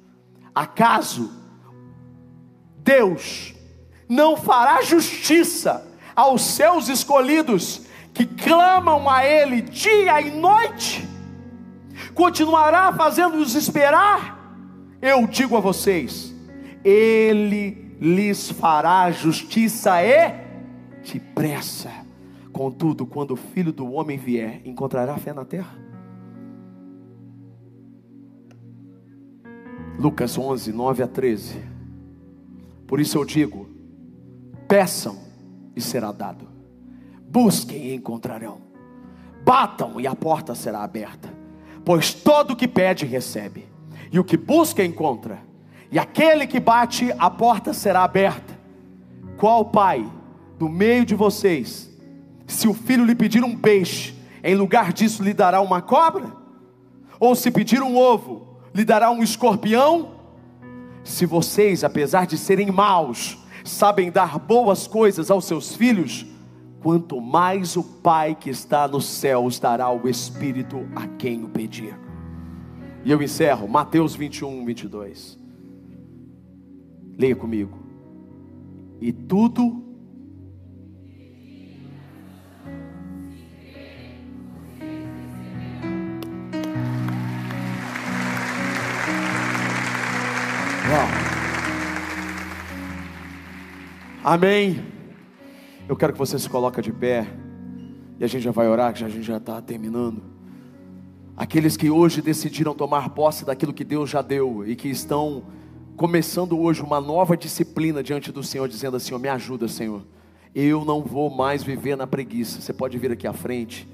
Acaso 0.54 1.30
Deus 2.78 3.54
não 4.08 4.36
fará 4.36 4.82
justiça 4.82 5.86
aos 6.16 6.42
seus 6.42 6.88
escolhidos? 6.88 7.82
que 8.12 8.26
clamam 8.26 9.08
a 9.08 9.24
Ele 9.24 9.62
dia 9.62 10.20
e 10.20 10.30
noite, 10.30 11.08
continuará 12.14 12.92
fazendo-os 12.92 13.54
esperar? 13.54 14.38
Eu 15.00 15.26
digo 15.26 15.56
a 15.56 15.60
vocês, 15.60 16.34
Ele 16.84 17.96
lhes 18.00 18.50
fará 18.50 19.10
justiça 19.10 20.02
e 20.02 20.34
depressa. 21.02 21.90
Contudo, 22.52 23.06
quando 23.06 23.32
o 23.32 23.36
filho 23.36 23.72
do 23.72 23.92
homem 23.92 24.18
vier, 24.18 24.60
encontrará 24.64 25.16
fé 25.16 25.32
na 25.32 25.44
terra? 25.44 25.78
Lucas 29.98 30.36
11, 30.36 30.72
9 30.72 31.02
a 31.02 31.06
13. 31.06 31.62
Por 32.86 32.98
isso 32.98 33.16
eu 33.18 33.24
digo: 33.24 33.68
peçam 34.66 35.18
e 35.76 35.80
será 35.80 36.10
dado 36.10 36.49
busquem 37.30 37.86
e 37.86 37.94
encontrarão, 37.94 38.58
batam 39.44 40.00
e 40.00 40.06
a 40.06 40.14
porta 40.14 40.54
será 40.54 40.82
aberta, 40.82 41.32
pois 41.84 42.12
todo 42.12 42.52
o 42.52 42.56
que 42.56 42.66
pede 42.66 43.06
recebe, 43.06 43.68
e 44.10 44.18
o 44.18 44.24
que 44.24 44.36
busca 44.36 44.84
encontra, 44.84 45.38
e 45.92 45.98
aquele 45.98 46.46
que 46.46 46.58
bate 46.58 47.12
a 47.18 47.30
porta 47.30 47.72
será 47.72 48.02
aberta. 48.02 48.58
Qual 49.36 49.64
pai 49.64 50.04
do 50.58 50.68
meio 50.68 51.06
de 51.06 51.14
vocês, 51.14 51.88
se 52.46 52.66
o 52.66 52.74
filho 52.74 53.04
lhe 53.04 53.14
pedir 53.14 53.44
um 53.44 53.56
peixe, 53.56 54.14
em 54.42 54.54
lugar 54.54 54.92
disso 54.92 55.22
lhe 55.22 55.32
dará 55.32 55.60
uma 55.60 55.80
cobra? 55.80 56.32
Ou 57.18 57.34
se 57.34 57.50
pedir 57.50 57.82
um 57.82 57.96
ovo, 57.96 58.58
lhe 58.74 58.84
dará 58.84 59.10
um 59.10 59.22
escorpião? 59.22 60.12
Se 61.04 61.26
vocês, 61.26 61.84
apesar 61.84 62.26
de 62.26 62.36
serem 62.36 62.70
maus, 62.70 63.38
sabem 63.64 64.10
dar 64.10 64.38
boas 64.38 64.86
coisas 64.86 65.30
aos 65.30 65.44
seus 65.44 65.74
filhos, 65.74 66.26
quanto 66.80 67.20
mais 67.20 67.76
o 67.76 67.82
Pai 67.82 68.34
que 68.34 68.50
está 68.50 68.88
nos 68.88 69.06
céus 69.06 69.58
dará 69.58 69.90
o 69.90 70.08
Espírito 70.08 70.88
a 70.96 71.06
quem 71.06 71.44
o 71.44 71.48
pedir. 71.48 71.98
E 73.04 73.10
eu 73.10 73.22
encerro, 73.22 73.68
Mateus 73.68 74.14
21, 74.14 74.64
22. 74.64 75.38
Leia 77.18 77.36
comigo. 77.36 77.78
E 79.00 79.12
tudo 79.12 79.90
Amém. 94.22 94.89
Eu 95.90 95.96
quero 95.96 96.12
que 96.12 96.18
você 96.20 96.38
se 96.38 96.48
coloque 96.48 96.80
de 96.80 96.92
pé. 96.92 97.26
E 98.16 98.22
a 98.22 98.28
gente 98.28 98.42
já 98.42 98.52
vai 98.52 98.68
orar, 98.68 98.94
que 98.94 99.02
a 99.02 99.08
gente 99.08 99.24
já 99.24 99.38
está 99.38 99.60
terminando. 99.60 100.22
Aqueles 101.36 101.76
que 101.76 101.90
hoje 101.90 102.22
decidiram 102.22 102.76
tomar 102.76 103.08
posse 103.10 103.44
daquilo 103.44 103.72
que 103.72 103.82
Deus 103.82 104.08
já 104.08 104.22
deu 104.22 104.64
e 104.64 104.76
que 104.76 104.86
estão 104.86 105.42
começando 105.96 106.56
hoje 106.56 106.80
uma 106.80 107.00
nova 107.00 107.36
disciplina 107.36 108.04
diante 108.04 108.30
do 108.30 108.40
Senhor, 108.40 108.68
dizendo 108.68 108.98
assim: 108.98 109.14
oh, 109.14 109.18
Me 109.18 109.28
ajuda, 109.28 109.66
Senhor. 109.66 110.06
Eu 110.54 110.84
não 110.84 111.02
vou 111.02 111.28
mais 111.28 111.64
viver 111.64 111.96
na 111.96 112.06
preguiça. 112.06 112.60
Você 112.60 112.72
pode 112.72 112.96
vir 112.96 113.10
aqui 113.10 113.26
à 113.26 113.32
frente. 113.32 113.88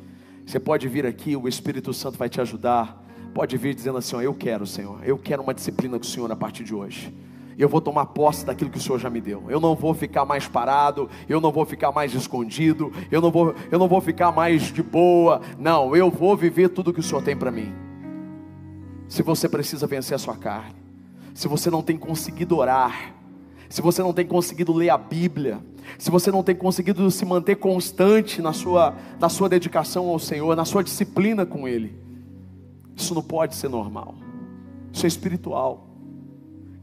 Você 0.44 0.60
pode 0.60 0.86
vir 0.88 1.06
aqui, 1.06 1.34
o 1.34 1.48
Espírito 1.48 1.94
Santo 1.94 2.18
vai 2.18 2.28
te 2.28 2.42
ajudar. 2.42 3.02
Pode 3.32 3.56
vir 3.56 3.74
dizendo 3.74 3.96
assim: 3.96 4.16
oh, 4.16 4.20
Eu 4.20 4.34
quero, 4.34 4.66
Senhor. 4.66 5.02
Eu 5.02 5.16
quero 5.16 5.42
uma 5.42 5.54
disciplina 5.54 5.98
com 5.98 6.04
o 6.04 6.06
Senhor 6.06 6.30
a 6.30 6.36
partir 6.36 6.62
de 6.62 6.74
hoje 6.74 7.10
eu 7.62 7.68
vou 7.68 7.80
tomar 7.80 8.06
posse 8.06 8.44
daquilo 8.44 8.70
que 8.70 8.76
o 8.76 8.80
Senhor 8.80 8.98
já 8.98 9.08
me 9.08 9.20
deu. 9.20 9.44
Eu 9.48 9.58
não 9.58 9.74
vou 9.74 9.94
ficar 9.94 10.26
mais 10.26 10.46
parado, 10.46 11.08
eu 11.26 11.40
não 11.40 11.50
vou 11.50 11.64
ficar 11.64 11.90
mais 11.90 12.12
escondido, 12.12 12.92
eu 13.10 13.20
não 13.20 13.30
vou, 13.30 13.54
eu 13.70 13.78
não 13.78 13.88
vou 13.88 14.00
ficar 14.00 14.30
mais 14.30 14.64
de 14.64 14.82
boa. 14.82 15.40
Não, 15.58 15.96
eu 15.96 16.10
vou 16.10 16.36
viver 16.36 16.68
tudo 16.68 16.92
que 16.92 17.00
o 17.00 17.02
Senhor 17.02 17.22
tem 17.22 17.34
para 17.34 17.50
mim. 17.50 17.72
Se 19.08 19.22
você 19.22 19.48
precisa 19.48 19.86
vencer 19.86 20.14
a 20.14 20.18
sua 20.18 20.36
carne, 20.36 20.74
se 21.32 21.48
você 21.48 21.70
não 21.70 21.82
tem 21.82 21.96
conseguido 21.96 22.58
orar, 22.58 23.14
se 23.70 23.80
você 23.80 24.02
não 24.02 24.12
tem 24.12 24.26
conseguido 24.26 24.72
ler 24.74 24.90
a 24.90 24.98
Bíblia, 24.98 25.58
se 25.98 26.10
você 26.10 26.30
não 26.30 26.42
tem 26.42 26.54
conseguido 26.54 27.10
se 27.10 27.24
manter 27.24 27.56
constante 27.56 28.42
na 28.42 28.52
sua, 28.52 28.94
na 29.18 29.30
sua 29.30 29.48
dedicação 29.48 30.08
ao 30.08 30.18
Senhor, 30.18 30.54
na 30.54 30.64
sua 30.66 30.84
disciplina 30.84 31.46
com 31.46 31.66
Ele, 31.66 31.96
isso 32.94 33.14
não 33.14 33.22
pode 33.22 33.54
ser 33.54 33.68
normal, 33.68 34.14
isso 34.92 35.06
é 35.06 35.08
espiritual 35.08 35.95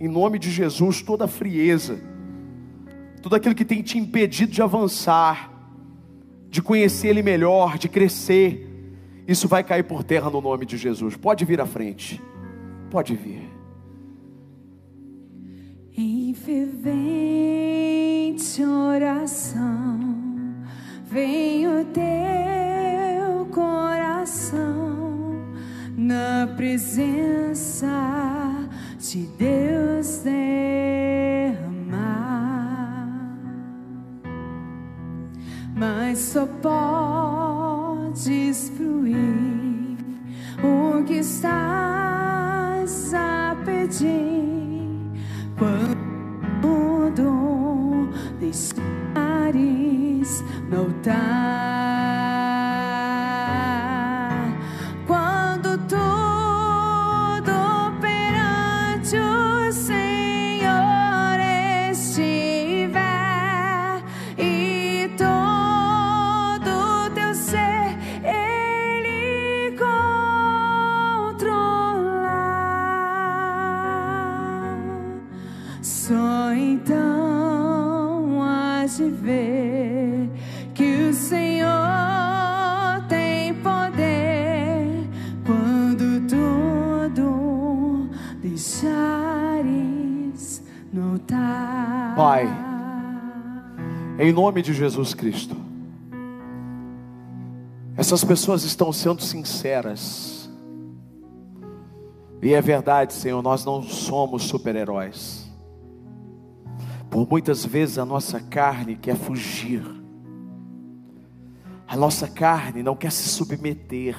em 0.04 0.08
nome 0.10 0.38
de 0.38 0.52
Jesus, 0.52 1.02
toda 1.02 1.30
frieza, 1.30 1.98
tudo 3.22 3.38
aquilo 3.38 3.56
que 3.56 3.64
tem 3.64 3.82
te 3.82 3.98
impedido 3.98 4.52
de 4.52 4.62
avançar, 4.62 5.50
de 6.50 6.62
conhecer 6.62 7.08
Ele 7.08 7.24
melhor, 7.24 7.78
de 7.78 7.88
crescer, 7.88 8.70
isso 9.26 9.48
vai 9.48 9.64
cair 9.64 9.84
por 9.84 10.04
terra 10.04 10.30
no 10.30 10.42
nome 10.42 10.66
de 10.66 10.76
Jesus. 10.76 11.16
Pode 11.16 11.46
vir 11.46 11.62
à 11.62 11.66
frente, 11.66 12.22
pode 12.92 13.16
vir. 13.16 13.50
Em 15.96 16.34
fervente 16.34 16.82
oração, 18.62 20.18
vem 21.06 21.66
o 21.66 21.86
teu 21.86 23.46
coração 23.46 25.32
na 25.96 26.46
presença 26.58 27.88
de 29.12 29.28
Deus 29.38 30.22
derramar, 30.24 31.60
mas 35.76 36.20
só 36.20 36.48
podes 36.62 38.72
fluir 38.78 39.98
o 40.64 41.04
que 41.04 41.16
estás 41.16 43.14
a 43.14 43.58
pedir. 43.66 44.88
Quando 45.60 47.04
deixares 48.40 48.82
no 50.70 50.94
nome 94.54 94.62
de 94.62 94.72
Jesus 94.72 95.16
Cristo, 95.16 95.58
essas 97.98 98.24
pessoas 98.24 98.64
estão 98.64 98.94
sendo 98.94 99.20
sinceras, 99.20 100.48
e 102.40 102.54
é 102.54 102.62
verdade, 102.62 103.14
Senhor, 103.14 103.42
nós 103.42 103.66
não 103.66 103.82
somos 103.82 104.44
super-heróis. 104.44 105.52
Por 107.10 107.28
muitas 107.28 107.66
vezes 107.66 107.98
a 107.98 108.06
nossa 108.06 108.40
carne 108.40 108.96
quer 108.96 109.16
fugir, 109.16 109.84
a 111.88 111.98
nossa 111.98 112.28
carne 112.28 112.84
não 112.84 112.96
quer 112.96 113.12
se 113.12 113.30
submeter, 113.30 114.16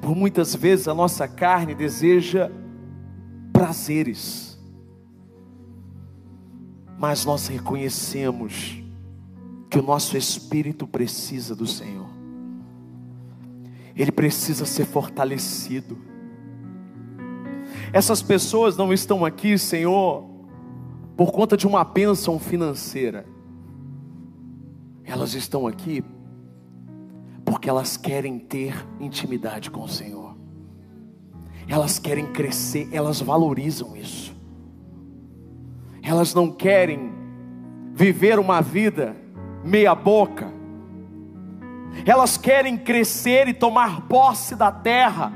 por 0.00 0.16
muitas 0.16 0.52
vezes 0.52 0.88
a 0.88 0.94
nossa 0.94 1.28
carne 1.28 1.76
deseja 1.76 2.50
prazeres, 3.52 4.43
mas 6.98 7.24
nós 7.24 7.48
reconhecemos 7.48 8.82
que 9.68 9.78
o 9.78 9.82
nosso 9.82 10.16
espírito 10.16 10.86
precisa 10.86 11.54
do 11.54 11.66
Senhor, 11.66 12.08
ele 13.96 14.12
precisa 14.12 14.64
ser 14.64 14.84
fortalecido. 14.84 15.98
Essas 17.92 18.22
pessoas 18.22 18.76
não 18.76 18.92
estão 18.92 19.24
aqui, 19.24 19.56
Senhor, 19.56 20.24
por 21.16 21.30
conta 21.32 21.56
de 21.56 21.66
uma 21.66 21.84
bênção 21.84 22.38
financeira, 22.38 23.26
elas 25.04 25.34
estão 25.34 25.66
aqui 25.66 26.02
porque 27.44 27.68
elas 27.68 27.96
querem 27.96 28.38
ter 28.38 28.74
intimidade 28.98 29.70
com 29.70 29.82
o 29.82 29.88
Senhor, 29.88 30.36
elas 31.68 31.98
querem 31.98 32.26
crescer, 32.32 32.88
elas 32.90 33.20
valorizam 33.20 33.96
isso 33.96 34.33
elas 36.04 36.34
não 36.34 36.50
querem 36.50 37.12
viver 37.94 38.38
uma 38.38 38.60
vida 38.60 39.16
meia-boca, 39.64 40.52
elas 42.04 42.36
querem 42.36 42.76
crescer 42.76 43.48
e 43.48 43.54
tomar 43.54 44.02
posse 44.02 44.54
da 44.54 44.70
terra, 44.70 45.32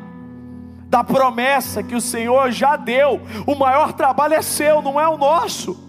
da 0.90 1.02
promessa 1.02 1.82
que 1.82 1.94
o 1.94 2.00
Senhor 2.00 2.50
já 2.50 2.76
deu. 2.76 3.20
O 3.46 3.54
maior 3.54 3.92
trabalho 3.92 4.34
é 4.34 4.42
seu, 4.42 4.82
não 4.82 5.00
é 5.00 5.08
o 5.08 5.16
nosso. 5.16 5.88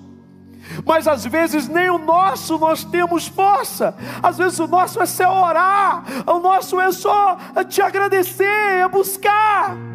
Mas 0.86 1.08
às 1.08 1.26
vezes 1.26 1.68
nem 1.68 1.90
o 1.90 1.98
nosso 1.98 2.58
nós 2.60 2.84
temos 2.84 3.28
força, 3.28 3.96
às 4.22 4.38
vezes 4.38 4.60
o 4.60 4.68
nosso 4.68 5.02
é 5.02 5.06
só 5.06 5.48
orar, 5.48 6.04
o 6.28 6.40
nosso 6.40 6.80
é 6.80 6.92
só 6.92 7.38
te 7.68 7.82
agradecer, 7.82 8.44
é 8.46 8.88
buscar. 8.88 9.89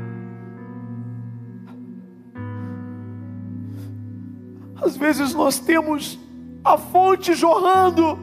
Às 4.85 4.97
vezes 4.97 5.33
nós 5.33 5.59
temos 5.59 6.19
a 6.63 6.77
fonte 6.77 7.33
jorrando, 7.33 8.19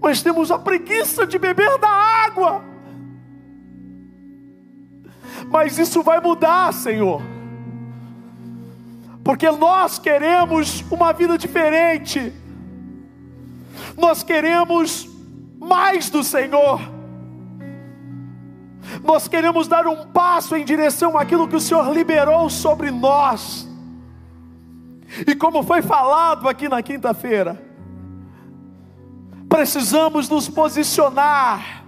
mas 0.00 0.22
temos 0.22 0.50
a 0.50 0.58
preguiça 0.58 1.26
de 1.26 1.38
beber 1.38 1.78
da 1.78 1.90
água. 1.90 2.64
Mas 5.50 5.78
isso 5.78 6.02
vai 6.02 6.20
mudar, 6.20 6.72
Senhor, 6.72 7.20
porque 9.22 9.50
nós 9.50 9.98
queremos 9.98 10.82
uma 10.90 11.12
vida 11.12 11.36
diferente, 11.36 12.32
nós 13.96 14.22
queremos 14.22 15.06
mais 15.58 16.08
do 16.08 16.24
Senhor, 16.24 16.80
nós 19.02 19.28
queremos 19.28 19.68
dar 19.68 19.86
um 19.86 20.06
passo 20.06 20.56
em 20.56 20.64
direção 20.64 21.18
àquilo 21.18 21.46
que 21.46 21.56
o 21.56 21.60
Senhor 21.60 21.92
liberou 21.92 22.48
sobre 22.48 22.90
nós. 22.90 23.73
E 25.26 25.34
como 25.34 25.62
foi 25.62 25.82
falado 25.82 26.48
aqui 26.48 26.68
na 26.68 26.82
quinta-feira, 26.82 27.62
precisamos 29.48 30.28
nos 30.28 30.48
posicionar, 30.48 31.84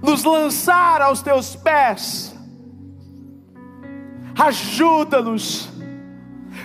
nos 0.00 0.22
lançar 0.22 1.02
aos 1.02 1.20
teus 1.22 1.56
pés. 1.56 2.36
Ajuda-nos. 4.38 5.68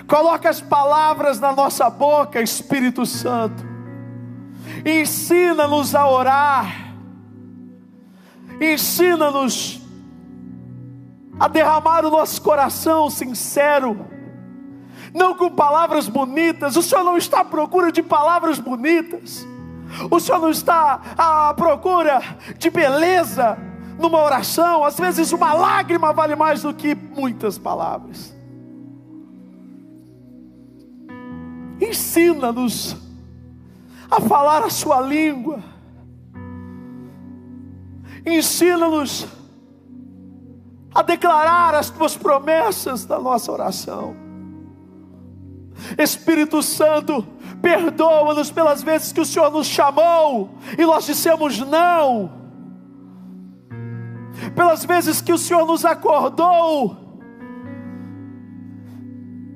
Coloca 0.06 0.48
as 0.48 0.60
palavras 0.60 1.40
na 1.40 1.52
nossa 1.52 1.90
boca, 1.90 2.40
Espírito 2.40 3.04
Santo. 3.04 3.64
Ensina-nos 4.84 5.94
a 5.94 6.08
orar. 6.08 6.94
Ensina-nos 8.60 9.80
a 11.40 11.48
derramar 11.48 12.04
o 12.04 12.10
nosso 12.10 12.40
coração 12.40 13.10
sincero 13.10 14.06
não 15.14 15.36
com 15.36 15.48
palavras 15.48 16.08
bonitas. 16.08 16.76
O 16.76 16.82
Senhor 16.82 17.04
não 17.04 17.16
está 17.16 17.40
à 17.40 17.44
procura 17.44 17.92
de 17.92 18.02
palavras 18.02 18.58
bonitas. 18.58 19.46
O 20.10 20.18
Senhor 20.18 20.40
não 20.40 20.50
está 20.50 21.00
à 21.16 21.54
procura 21.54 22.20
de 22.58 22.68
beleza 22.68 23.56
numa 23.96 24.20
oração. 24.20 24.82
Às 24.82 24.98
vezes, 24.98 25.30
uma 25.30 25.54
lágrima 25.54 26.12
vale 26.12 26.34
mais 26.34 26.62
do 26.62 26.74
que 26.74 26.96
muitas 26.96 27.56
palavras. 27.56 28.34
Ensina-nos 31.80 32.96
a 34.10 34.20
falar 34.20 34.64
a 34.64 34.70
Sua 34.70 35.00
língua. 35.00 35.62
Ensina-nos 38.26 39.28
a 40.92 41.02
declarar 41.02 41.74
as 41.74 41.88
Tuas 41.88 42.16
promessas 42.16 43.04
da 43.04 43.20
nossa 43.20 43.52
oração. 43.52 44.23
Espírito 45.98 46.62
Santo, 46.62 47.26
perdoa-nos 47.60 48.50
pelas 48.50 48.82
vezes 48.82 49.12
que 49.12 49.20
o 49.20 49.24
Senhor 49.24 49.50
nos 49.50 49.66
chamou 49.66 50.50
e 50.78 50.84
nós 50.84 51.06
dissemos 51.06 51.58
não, 51.58 52.30
pelas 54.54 54.84
vezes 54.84 55.20
que 55.20 55.32
o 55.32 55.38
Senhor 55.38 55.66
nos 55.66 55.84
acordou 55.84 57.04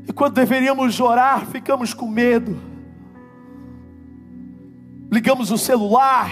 e 0.08 0.12
quando 0.12 0.32
deveríamos 0.32 0.98
orar, 1.00 1.44
ficamos 1.46 1.92
com 1.92 2.08
medo, 2.08 2.58
ligamos 5.12 5.50
o 5.50 5.58
celular. 5.58 6.30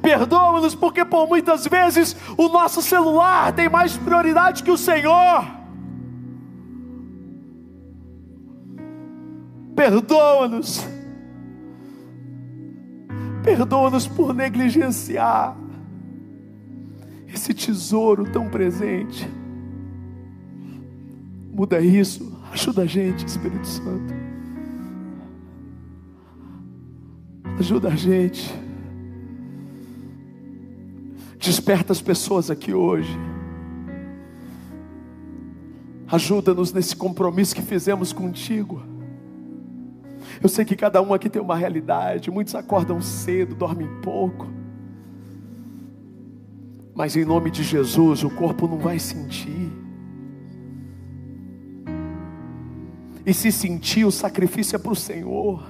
Perdoa-nos 0.00 0.72
porque 0.72 1.04
por 1.04 1.26
muitas 1.26 1.66
vezes 1.66 2.14
o 2.36 2.48
nosso 2.48 2.80
celular 2.80 3.52
tem 3.52 3.68
mais 3.68 3.96
prioridade 3.96 4.62
que 4.62 4.70
o 4.70 4.78
Senhor. 4.78 5.44
Perdoa-nos. 9.84 10.82
Perdoa-nos 13.42 14.06
por 14.08 14.32
negligenciar 14.32 15.54
esse 17.28 17.52
tesouro 17.52 18.24
tão 18.24 18.48
presente. 18.48 19.28
Muda 21.52 21.82
isso. 21.82 22.34
Ajuda 22.50 22.80
a 22.80 22.86
gente, 22.86 23.26
Espírito 23.26 23.66
Santo. 23.66 24.14
Ajuda 27.58 27.88
a 27.88 27.94
gente. 27.94 28.58
Desperta 31.38 31.92
as 31.92 32.00
pessoas 32.00 32.50
aqui 32.50 32.72
hoje. 32.72 33.14
Ajuda-nos 36.10 36.72
nesse 36.72 36.96
compromisso 36.96 37.54
que 37.54 37.60
fizemos 37.60 38.14
contigo. 38.14 38.93
Eu 40.44 40.48
sei 40.50 40.62
que 40.62 40.76
cada 40.76 41.00
um 41.00 41.14
aqui 41.14 41.30
tem 41.30 41.40
uma 41.40 41.56
realidade. 41.56 42.30
Muitos 42.30 42.54
acordam 42.54 43.00
cedo, 43.00 43.54
dormem 43.54 43.88
pouco. 44.02 44.46
Mas 46.94 47.16
em 47.16 47.24
nome 47.24 47.50
de 47.50 47.62
Jesus, 47.62 48.22
o 48.22 48.28
corpo 48.28 48.68
não 48.68 48.76
vai 48.76 48.98
sentir. 48.98 49.72
E 53.24 53.32
se 53.32 53.50
sentir, 53.50 54.04
o 54.04 54.10
sacrifício 54.10 54.76
é 54.76 54.78
para 54.78 54.92
o 54.92 54.94
Senhor. 54.94 55.64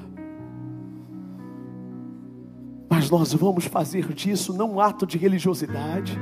Mas 2.90 3.08
nós 3.08 3.32
vamos 3.32 3.66
fazer 3.66 4.12
disso 4.12 4.52
não 4.52 4.72
um 4.72 4.80
ato 4.80 5.06
de 5.06 5.16
religiosidade, 5.16 6.18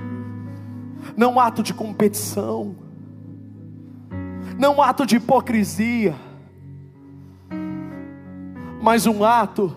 não 1.17 1.37
um 1.37 1.41
ato 1.41 1.63
de 1.63 1.73
competição, 1.73 2.77
não 4.59 4.77
um 4.77 4.83
ato 4.83 5.07
de 5.07 5.17
hipocrisia 5.17 6.15
mas 8.83 9.07
um 9.07 9.23
ato 9.23 9.73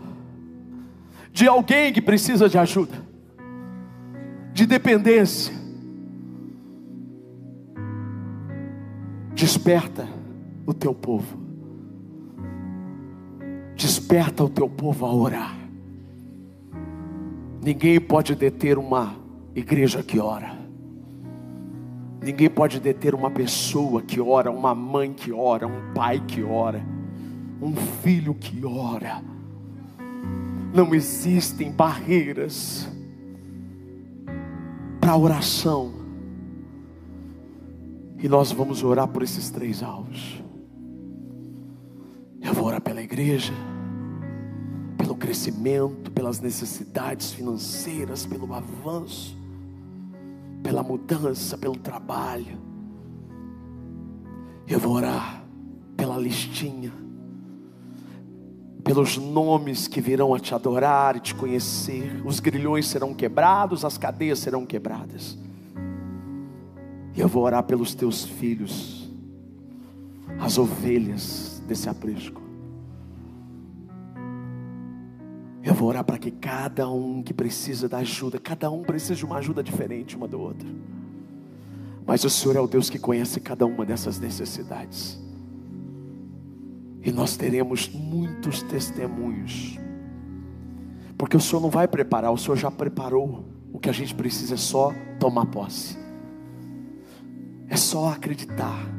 de 1.31 1.47
alguém 1.47 1.93
que 1.93 2.01
precisa 2.01 2.49
de 2.49 2.57
ajuda, 2.57 2.95
de 4.51 4.65
dependência. 4.65 5.53
Desperta 9.35 10.07
o 10.65 10.73
teu 10.73 10.91
povo, 10.95 11.37
desperta 13.75 14.43
o 14.43 14.49
teu 14.49 14.67
povo 14.67 15.05
a 15.05 15.13
orar. 15.13 15.55
Ninguém 17.61 18.01
pode 18.01 18.33
deter 18.33 18.79
uma 18.79 19.15
igreja 19.53 20.01
que 20.01 20.19
ora. 20.19 20.55
Ninguém 22.23 22.49
pode 22.49 22.79
deter 22.79 23.13
uma 23.13 23.29
pessoa 23.29 24.01
que 24.01 24.19
ora, 24.19 24.49
uma 24.49 24.73
mãe 24.73 25.13
que 25.13 25.31
ora, 25.31 25.67
um 25.67 25.93
pai 25.93 26.19
que 26.25 26.41
ora 26.41 26.94
um 27.61 27.75
filho 27.75 28.33
que 28.33 28.65
ora. 28.65 29.21
Não 30.73 30.93
existem 30.93 31.71
barreiras 31.71 32.87
para 34.99 35.15
oração. 35.15 35.93
E 38.17 38.27
nós 38.27 38.51
vamos 38.51 38.83
orar 38.83 39.07
por 39.07 39.23
esses 39.23 39.49
três 39.49 39.83
alvos. 39.83 40.43
Eu 42.41 42.53
vou 42.53 42.65
orar 42.65 42.81
pela 42.81 43.01
igreja, 43.01 43.53
pelo 44.97 45.15
crescimento, 45.15 46.11
pelas 46.11 46.39
necessidades 46.39 47.31
financeiras, 47.33 48.25
pelo 48.25 48.53
avanço, 48.53 49.37
pela 50.61 50.83
mudança, 50.83 51.57
pelo 51.57 51.77
trabalho. 51.77 52.57
Eu 54.67 54.79
vou 54.79 54.93
orar 54.93 55.43
pela 55.95 56.17
listinha 56.17 57.04
pelos 58.95 59.17
nomes 59.17 59.89
que 59.89 59.99
virão 59.99 60.33
a 60.33 60.39
te 60.39 60.55
adorar 60.55 61.17
e 61.17 61.19
te 61.19 61.35
conhecer. 61.35 62.21
Os 62.23 62.39
grilhões 62.39 62.87
serão 62.87 63.13
quebrados, 63.13 63.83
as 63.83 63.97
cadeias 63.97 64.39
serão 64.39 64.65
quebradas. 64.65 65.37
E 67.13 67.19
eu 67.19 67.27
vou 67.27 67.43
orar 67.43 67.63
pelos 67.63 67.93
teus 67.93 68.23
filhos, 68.23 69.11
as 70.39 70.57
ovelhas 70.57 71.61
desse 71.67 71.89
aprisco. 71.89 72.41
Eu 75.61 75.73
vou 75.73 75.89
orar 75.89 76.05
para 76.05 76.17
que 76.17 76.31
cada 76.31 76.89
um 76.89 77.21
que 77.21 77.33
precisa 77.33 77.89
da 77.89 77.97
ajuda, 77.97 78.39
cada 78.39 78.71
um 78.71 78.81
precisa 78.81 79.15
de 79.15 79.25
uma 79.25 79.39
ajuda 79.39 79.61
diferente 79.61 80.15
uma 80.15 80.27
da 80.27 80.37
outra. 80.37 80.69
Mas 82.07 82.23
o 82.23 82.29
Senhor 82.29 82.55
é 82.55 82.61
o 82.61 82.67
Deus 82.67 82.89
que 82.89 82.99
conhece 82.99 83.41
cada 83.41 83.65
uma 83.65 83.85
dessas 83.85 84.21
necessidades. 84.21 85.19
E 87.05 87.11
nós 87.11 87.37
teremos 87.37 87.87
muitos 87.87 88.63
testemunhos. 88.63 89.77
Porque 91.15 91.37
o 91.37 91.39
Senhor 91.39 91.61
não 91.61 91.69
vai 91.69 91.87
preparar, 91.87 92.31
o 92.31 92.37
Senhor 92.37 92.57
já 92.57 92.71
preparou. 92.71 93.45
O 93.71 93.77
que 93.77 93.87
a 93.87 93.93
gente 93.93 94.15
precisa 94.15 94.55
é 94.55 94.57
só 94.57 94.91
tomar 95.19 95.45
posse. 95.45 95.95
É 97.69 97.77
só 97.77 98.09
acreditar. 98.09 98.91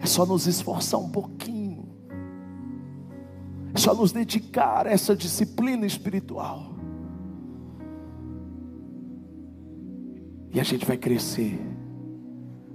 É 0.00 0.06
só 0.06 0.26
nos 0.26 0.48
esforçar 0.48 0.98
um 0.98 1.10
pouquinho. 1.10 1.88
É 3.72 3.78
só 3.78 3.94
nos 3.94 4.10
dedicar 4.10 4.88
a 4.88 4.90
essa 4.90 5.14
disciplina 5.14 5.86
espiritual. 5.86 6.74
E 10.52 10.58
a 10.58 10.64
gente 10.64 10.84
vai 10.84 10.96
crescer 10.96 11.56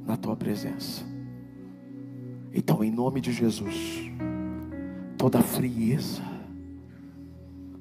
na 0.06 0.16
tua 0.16 0.38
presença. 0.38 1.17
Então, 2.58 2.84
em 2.84 2.90
nome 2.90 3.22
de 3.22 3.32
Jesus, 3.32 4.12
toda 5.16 5.44
frieza, 5.44 6.24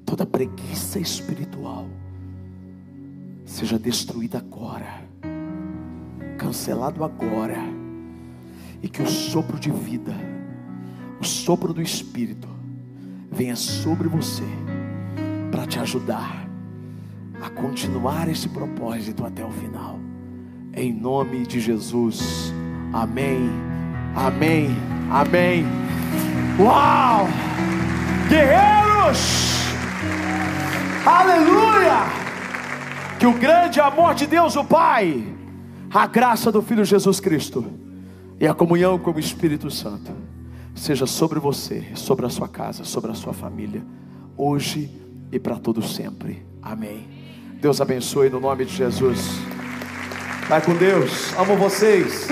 toda 0.05 0.23
preguiça 0.23 0.99
espiritual, 0.99 1.87
seja 3.43 3.79
destruída 3.79 4.37
agora, 4.37 5.01
cancelado 6.37 7.03
agora, 7.03 7.57
e 8.79 8.87
que 8.87 9.01
o 9.01 9.07
sopro 9.07 9.59
de 9.59 9.71
vida, 9.71 10.13
o 11.19 11.25
sopro 11.25 11.73
do 11.73 11.81
Espírito, 11.81 12.47
venha 13.31 13.55
sobre 13.55 14.07
você 14.07 14.43
para 15.49 15.65
te 15.65 15.79
ajudar 15.79 16.47
a 17.41 17.49
continuar 17.49 18.29
esse 18.29 18.47
propósito 18.47 19.25
até 19.25 19.43
o 19.43 19.49
final. 19.49 19.99
Em 20.71 20.93
nome 20.93 21.47
de 21.47 21.59
Jesus. 21.59 22.53
Amém. 22.93 23.66
Amém. 24.15 24.75
Amém. 25.11 25.65
Uau! 26.59 27.27
Guerreiros! 28.29 29.57
Aleluia! 31.05 32.17
Que 33.19 33.25
o 33.25 33.33
grande 33.33 33.79
amor 33.79 34.13
de 34.13 34.27
Deus, 34.27 34.55
o 34.55 34.63
Pai, 34.63 35.23
a 35.91 36.05
graça 36.05 36.51
do 36.51 36.61
Filho 36.61 36.83
Jesus 36.83 37.19
Cristo 37.19 37.65
e 38.39 38.47
a 38.47 38.53
comunhão 38.53 38.99
com 38.99 39.11
o 39.11 39.19
Espírito 39.19 39.71
Santo 39.71 40.11
seja 40.75 41.05
sobre 41.05 41.39
você, 41.39 41.87
sobre 41.95 42.25
a 42.25 42.29
sua 42.29 42.47
casa, 42.47 42.83
sobre 42.83 43.11
a 43.11 43.15
sua 43.15 43.33
família, 43.33 43.83
hoje 44.35 44.91
e 45.31 45.39
para 45.39 45.55
todo 45.57 45.81
sempre. 45.81 46.45
Amém. 46.61 47.07
Deus 47.59 47.81
abençoe 47.81 48.29
no 48.29 48.39
nome 48.39 48.65
de 48.65 48.75
Jesus. 48.75 49.39
Vai 50.47 50.61
com 50.61 50.75
Deus. 50.75 51.33
Amo 51.37 51.57
vocês. 51.57 52.27